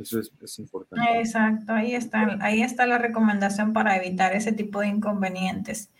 [0.00, 1.18] Eso es, importante.
[1.18, 5.90] Exacto, ahí está, ahí está la recomendación para evitar ese tipo de inconvenientes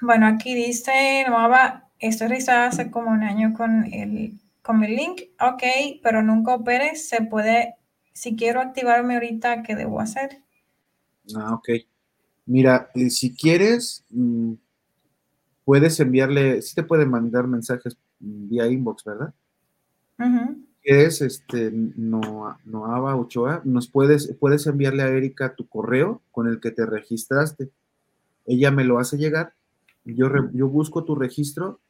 [0.00, 5.22] bueno, aquí dice, Nueva, estoy registrada hace como un año con el, con el link.
[5.40, 5.62] Ok,
[6.02, 6.96] pero nunca opere.
[6.96, 7.76] Se puede,
[8.12, 10.42] si quiero activarme ahorita, ¿qué debo hacer?
[11.34, 11.68] Ah, ok.
[12.48, 14.54] Mira, eh, si quieres, mm,
[15.64, 19.32] puedes enviarle, sí te puede mandar mensajes vía inbox, ¿verdad?
[20.82, 22.56] es este no,
[23.16, 27.70] Ochoa, nos puedes, puedes enviarle a Erika tu correo con el que te registraste
[28.48, 29.52] ella me lo hace llegar,
[30.04, 31.80] yo, yo busco tu registro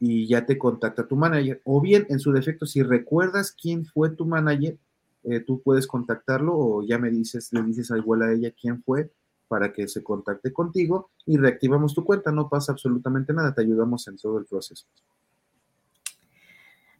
[0.00, 1.60] y ya te contacta tu manager.
[1.64, 4.78] O bien, en su defecto, si recuerdas quién fue tu manager,
[5.24, 8.82] eh, tú puedes contactarlo o ya me dices, le dices a igual a ella quién
[8.82, 9.10] fue
[9.48, 12.32] para que se contacte contigo y reactivamos tu cuenta.
[12.32, 14.86] No pasa absolutamente nada, te ayudamos en todo el proceso.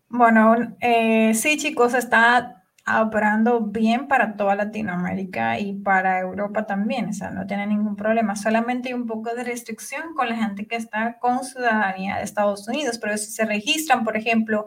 [0.09, 2.65] Bueno, eh, sí, chicos, está
[3.03, 8.37] operando bien para toda Latinoamérica y para Europa también, o sea, no tiene ningún problema.
[8.37, 12.69] Solamente hay un poco de restricción con la gente que está con ciudadanía de Estados
[12.69, 14.67] Unidos, pero si se registran, por ejemplo,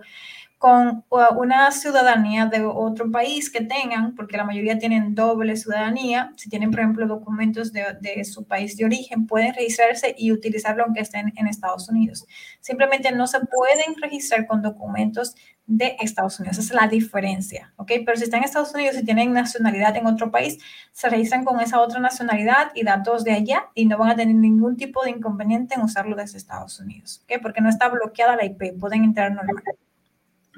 [0.60, 1.06] con
[1.38, 6.70] una ciudadanía de otro país que tengan, porque la mayoría tienen doble ciudadanía, si tienen,
[6.70, 11.48] por ejemplo, documentos de, su país de origen, pueden registrarse y utilizarlo aunque estén en
[11.48, 12.26] Estados Unidos.
[12.60, 15.34] Simplemente no se pueden registrar con documentos
[15.66, 16.58] de Estados Unidos.
[16.58, 17.94] Esa es la diferencia, ¿ok?
[18.06, 20.58] Pero si están en Estados Unidos y tienen nacionalidad en otro país,
[20.92, 24.36] se registran con esa otra nacionalidad y datos de allá y no van a tener
[24.36, 27.42] ningún tipo de inconveniente en usarlo desde Estados Unidos, ¿ok?
[27.42, 29.64] Porque no está bloqueada la IP, pueden entrar normal.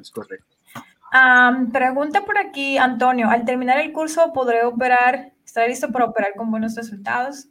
[0.02, 0.56] Es correcto.
[1.72, 3.30] pregunta por aquí, Antonio.
[3.30, 5.34] Al terminar el curso, ¿podré operar?
[5.46, 7.48] ¿Estaré listo para operar con buenos resultados?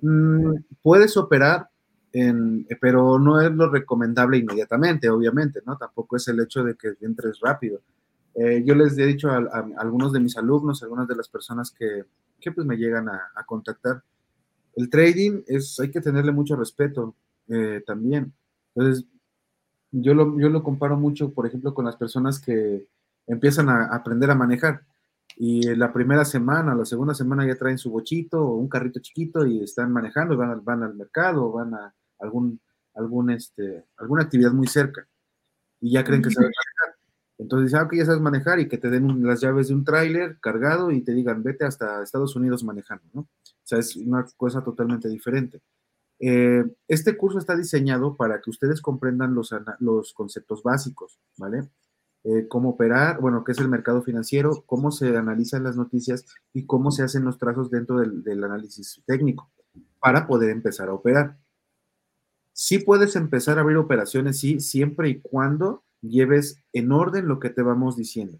[0.00, 1.68] Mm, puedes operar,
[2.12, 5.76] en, pero no es lo recomendable inmediatamente, obviamente, ¿no?
[5.76, 7.80] Tampoco es el hecho de que entres rápido.
[8.34, 11.70] Eh, yo les he dicho a, algunos de mis alumnos, a algunas de las personas
[11.70, 12.04] que,
[12.40, 14.02] que pues me llegan a, contactar,
[14.76, 17.14] el trading es, hay que tenerle mucho respeto
[17.48, 18.32] eh, también.
[18.74, 19.06] Entonces,
[20.02, 22.86] yo lo, yo lo comparo mucho, por ejemplo, con las personas que
[23.26, 24.82] empiezan a aprender a manejar
[25.36, 29.46] y la primera semana, la segunda semana ya traen su bochito o un carrito chiquito
[29.46, 32.60] y están manejando, van, van al mercado, van a algún,
[32.94, 35.06] algún, este, alguna actividad muy cerca
[35.80, 36.98] y ya creen que saben manejar.
[37.36, 39.84] Entonces dicen, ah, que ya sabes manejar y que te den las llaves de un
[39.84, 43.20] tráiler cargado y te digan, vete hasta Estados Unidos manejando, ¿no?
[43.22, 45.60] O sea, es una cosa totalmente diferente.
[46.26, 51.68] Eh, este curso está diseñado para que ustedes comprendan los, los conceptos básicos, ¿vale?
[52.24, 56.24] Eh, cómo operar, bueno, qué es el mercado financiero, cómo se analizan las noticias
[56.54, 59.50] y cómo se hacen los trazos dentro del, análisis técnico
[60.00, 61.36] para poder empezar a operar.
[62.54, 67.50] Sí puedes empezar a abrir operaciones, sí, siempre y cuando lleves en orden lo que
[67.50, 68.38] te vamos diciendo.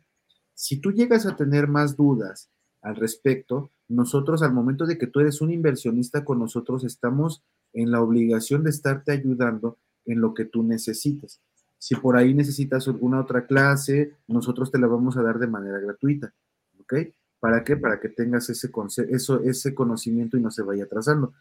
[0.55, 2.49] Si tú llegas a tener más dudas
[2.81, 7.45] al respecto, nosotros al momento de que tú eres un inversionista con nosotros estamos
[7.75, 11.41] en la obligación de estarte ayudando en lo que tú necesites.
[11.79, 15.79] Si por ahí necesitas alguna otra clase, nosotros te la vamos a dar de manera
[15.81, 16.33] gratuita.
[16.81, 16.95] ¿Ok?
[17.41, 17.77] ¿Para qué?
[17.77, 18.71] Para que tengas ese,
[19.11, 21.35] eso, ese conocimiento y no se vaya atrasando.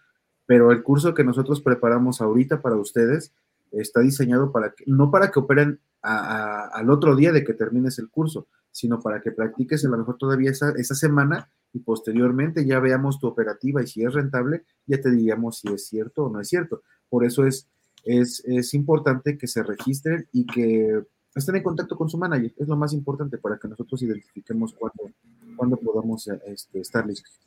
[0.46, 3.32] Pero el curso que nosotros preparamos ahorita para ustedes
[3.72, 8.10] está diseñado para que, no para que operen al otro día de que termines el
[8.10, 12.80] curso, sino para que practiques a lo mejor todavía esa, esa semana y posteriormente ya
[12.80, 16.40] veamos tu operativa y si es rentable, ya te diríamos si es cierto o no
[16.40, 16.84] es cierto.
[17.10, 17.68] Por eso es,
[18.06, 21.04] es, importante que se registren y que
[21.36, 22.54] estén en contacto con su manager.
[22.58, 25.12] Es lo más importante para que nosotros identifiquemos cuándo,
[25.56, 27.40] cuándo podamos este, estar listos.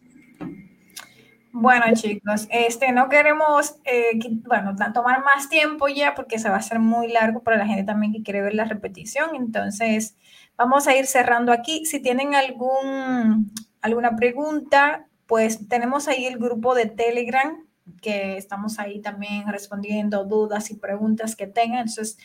[1.58, 6.58] Bueno, chicos, este, no queremos, eh, bueno, tomar más tiempo ya porque se va a
[6.58, 9.34] hacer muy largo para la gente también que quiere ver la repetición.
[9.34, 10.16] Entonces,
[10.58, 11.86] vamos a ir cerrando aquí.
[11.86, 13.52] Si tienen algún,
[13.86, 17.66] alguna pregunta, pues tenemos ahí el grupo de Telegram
[18.02, 21.80] que estamos ahí también respondiendo dudas y preguntas que tengan.
[21.80, 22.18] Entonces,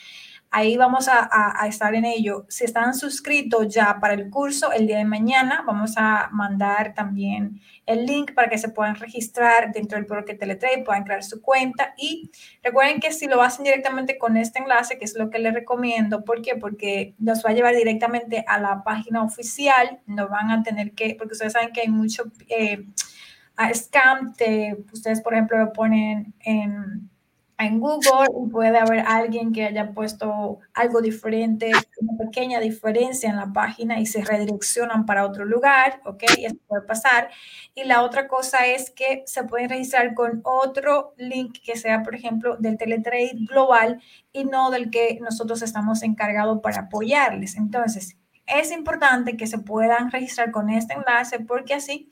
[0.52, 2.45] ahí vamos a, estar en ello.
[2.49, 7.61] Si están suscritos ya para el curso, el día de mañana vamos a mandar también
[7.86, 11.94] el link para que se puedan registrar dentro del Broker Teletrade, puedan crear su cuenta
[11.98, 12.30] y
[12.61, 16.26] recuerden que si lo hacen directamente con este enlace, que es lo que les recomiendo,
[16.26, 16.57] ¿por qué?
[16.57, 21.15] Porque nos va a llevar directamente a la página oficial, no van a tener que,
[21.18, 22.86] porque ustedes saben que hay mucho eh,
[23.73, 24.34] scam,
[24.91, 27.11] ustedes por ejemplo lo ponen en
[27.66, 33.38] en Google y puede haber alguien que haya puesto algo diferente, una pequeña diferencia en
[33.38, 36.24] la página y se redireccionan para otro lugar, ¿ok?
[36.38, 37.30] Eso puede pasar.
[37.76, 42.16] Y la otra cosa es que se pueden registrar con otro link que sea, por
[42.16, 44.02] ejemplo, del Teletrade Global
[44.32, 47.56] y no del que nosotros estamos encargados para apoyarles.
[47.56, 48.18] Entonces,
[48.48, 52.10] es importante que se puedan registrar con este enlace porque así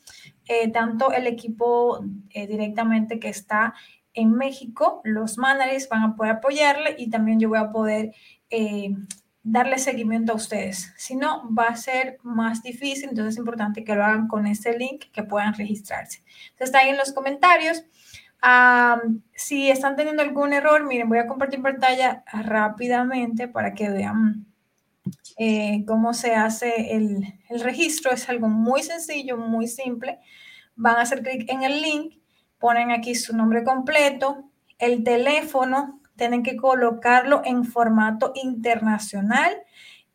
[0.47, 3.73] eh, tanto el equipo eh, directamente que está
[4.19, 8.13] en México, los managers van a poder apoyarle y también yo voy a poder
[8.49, 8.93] eh,
[9.43, 10.93] darle seguimiento a ustedes.
[10.97, 14.77] Si no, va a ser más difícil, entonces es importante que lo hagan con este
[14.77, 16.23] link, que puedan registrarse.
[16.51, 17.83] Entonces está ahí en los comentarios.
[19.33, 24.45] si están teniendo algún error, miren, voy a compartir pantalla rápidamente para que vean
[25.37, 28.11] eh, cómo se hace el, el registro.
[28.11, 30.19] Es algo muy sencillo, muy simple.
[30.75, 32.19] Van a hacer clic en el link
[32.59, 34.43] ponen aquí su nombre completo,
[34.77, 39.53] el teléfono, tienen que colocarlo en formato internacional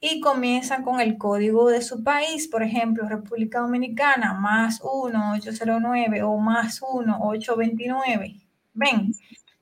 [0.00, 6.36] y comienzan con el código de su país, por ejemplo, República Dominicana, más 1-809 o
[6.36, 8.42] más 1-829.
[8.74, 9.14] Ven,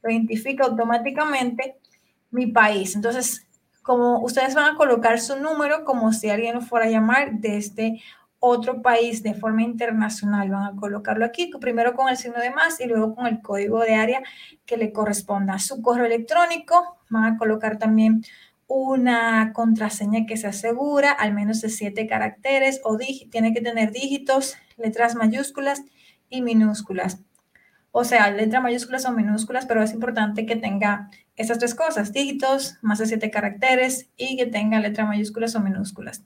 [0.03, 1.77] lo identifica automáticamente
[2.33, 2.97] mi país.
[2.97, 3.47] Entonces,
[3.83, 8.01] como ustedes van a colocar su número como si alguien lo fuera a llamar desde
[8.45, 10.51] otro país de forma internacional.
[10.51, 13.79] Van a colocarlo aquí, primero con el signo de más y luego con el código
[13.79, 14.21] de área
[14.67, 15.61] que le corresponda.
[15.61, 18.25] Su correo electrónico, van a colocar también
[18.67, 22.99] una contraseña que se asegura, al menos de siete caracteres o
[23.31, 25.83] tiene que tener dígitos, letras mayúsculas
[26.29, 27.21] y minúsculas.
[27.93, 32.79] O sea, letras mayúsculas o minúsculas, pero es importante que tenga esas tres cosas, dígitos,
[32.83, 36.25] más de siete caracteres y que tenga letras mayúsculas o minúsculas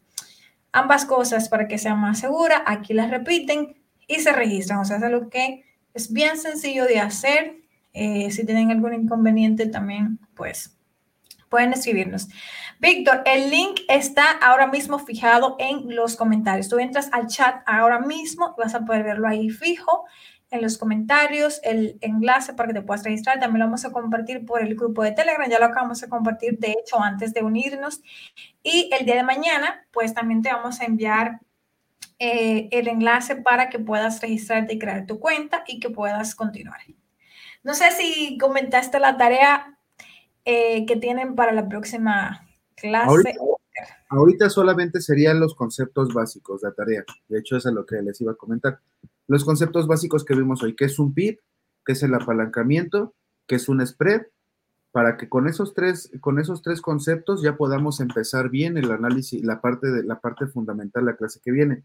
[0.76, 2.62] ambas cosas para que sea más segura.
[2.66, 3.76] Aquí las repiten
[4.06, 4.80] y se registran.
[4.80, 7.56] O sea, es algo que es bien sencillo de hacer.
[7.94, 10.76] Eh, si tienen algún inconveniente también, pues
[11.48, 12.28] pueden escribirnos.
[12.78, 16.68] Víctor, el link está ahora mismo fijado en los comentarios.
[16.68, 20.04] Tú entras al chat ahora mismo vas a poder verlo ahí fijo
[20.56, 23.38] en los comentarios el enlace para que te puedas registrar.
[23.38, 25.48] También lo vamos a compartir por el grupo de Telegram.
[25.48, 28.02] Ya lo acabamos de compartir, de hecho, antes de unirnos.
[28.62, 31.40] Y el día de mañana, pues también te vamos a enviar
[32.18, 36.80] eh, el enlace para que puedas registrarte y crear tu cuenta y que puedas continuar.
[37.62, 39.78] No sé si comentaste la tarea
[40.44, 43.08] eh, que tienen para la próxima clase.
[43.10, 43.30] Ahorita,
[44.08, 47.04] ahorita solamente serían los conceptos básicos de la tarea.
[47.28, 48.80] De hecho, eso es lo que les iba a comentar
[49.28, 51.40] los conceptos básicos que vimos hoy, que es un PIB,
[51.84, 53.14] que es el apalancamiento,
[53.46, 54.22] que es un spread,
[54.92, 59.44] para que con esos tres, con esos tres conceptos ya podamos empezar bien el análisis,
[59.44, 61.82] la parte, de, la parte fundamental, la clase que viene.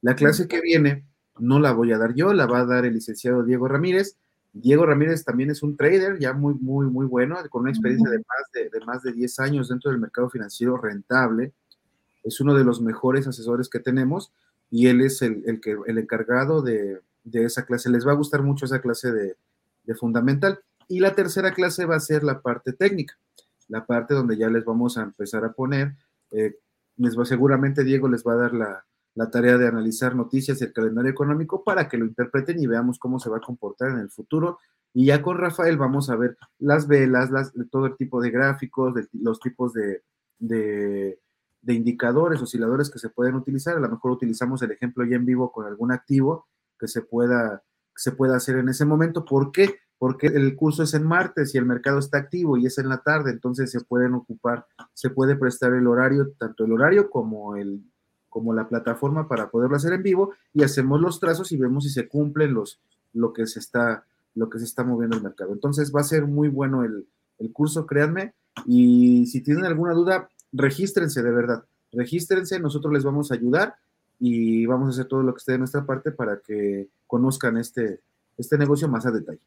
[0.00, 1.04] La clase que viene
[1.38, 4.16] no la voy a dar yo, la va a dar el licenciado Diego Ramírez.
[4.52, 8.18] Diego Ramírez también es un trader ya muy, muy, muy bueno, con una experiencia de
[8.18, 11.52] más de, de más de 10 años dentro del mercado financiero rentable.
[12.22, 14.32] Es uno de los mejores asesores que tenemos
[14.72, 17.90] y él es el, que, el encargado de, esa clase.
[17.90, 19.36] Les va a gustar mucho esa clase de,
[19.94, 20.60] fundamental.
[20.88, 23.14] Y la tercera clase va a ser la parte técnica,
[23.68, 25.92] la parte donde ya les vamos a empezar a poner,
[26.30, 26.56] eh,
[26.96, 30.72] les va, seguramente Diego les va a dar la, tarea de analizar noticias y el
[30.72, 34.08] calendario económico para que lo interpreten y veamos cómo se va a comportar en el
[34.08, 34.58] futuro.
[34.94, 38.94] Y ya con Rafael vamos a ver las velas, las, todo el tipo de gráficos,
[38.94, 40.02] de, los tipos de,
[40.38, 41.18] de
[41.68, 43.76] indicadores, osciladores que se pueden utilizar.
[43.76, 46.46] A lo mejor utilizamos el ejemplo ya en vivo con algún activo
[46.78, 47.62] que se pueda,
[47.94, 49.24] se pueda hacer en ese momento.
[49.24, 49.76] ¿Por qué?
[49.98, 53.02] Porque el curso es en martes y el mercado está activo y es en la
[53.02, 57.84] tarde, entonces se pueden ocupar, se puede prestar el horario, tanto el horario como el
[58.28, 61.90] como la plataforma para poderlo hacer en vivo y hacemos los trazos y vemos si
[61.90, 62.80] se cumplen los
[63.12, 65.52] lo que se está lo que se está moviendo el mercado.
[65.52, 67.06] Entonces va a ser muy bueno el,
[67.38, 68.34] el curso, créanme.
[68.66, 73.76] Y si tienen alguna duda, regístrense de verdad, regístrense, nosotros les vamos a ayudar
[74.18, 78.00] y vamos a hacer todo lo que esté de nuestra parte para que conozcan este,
[78.36, 79.40] este negocio más a detalle.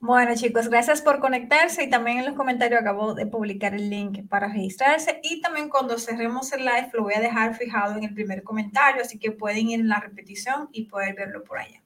[0.00, 4.28] Bueno chicos, gracias por conectarse y también en los comentarios acabo de publicar el link
[4.28, 8.12] para registrarse y también cuando cerremos el live lo voy a dejar fijado en el
[8.12, 11.80] primer comentario, así que pueden ir en la repetición y poder verlo por allá.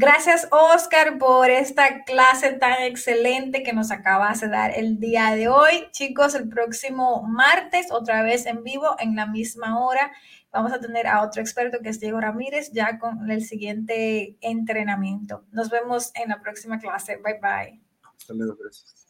[0.00, 5.48] Gracias, Oscar, por esta clase tan excelente que nos acabas de dar el día de
[5.48, 5.88] hoy.
[5.90, 10.10] Chicos, el próximo martes, otra vez en vivo, en la misma hora,
[10.50, 15.44] vamos a tener a otro experto que es Diego Ramírez, ya con el siguiente entrenamiento.
[15.52, 17.18] Nos vemos en la próxima clase.
[17.22, 17.82] Bye bye.
[18.16, 19.06] Hasta luego, gracias.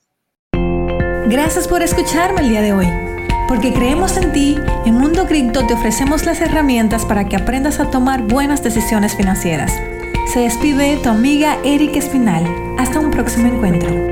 [1.30, 2.88] Gracias por escucharme el día de hoy.
[3.46, 7.92] Porque creemos en ti, en Mundo Cripto te ofrecemos las herramientas para que aprendas a
[7.92, 9.72] tomar buenas decisiones financieras.
[10.32, 12.46] Se despide tu amiga Erika Espinal.
[12.78, 14.09] Hasta un próximo encuentro.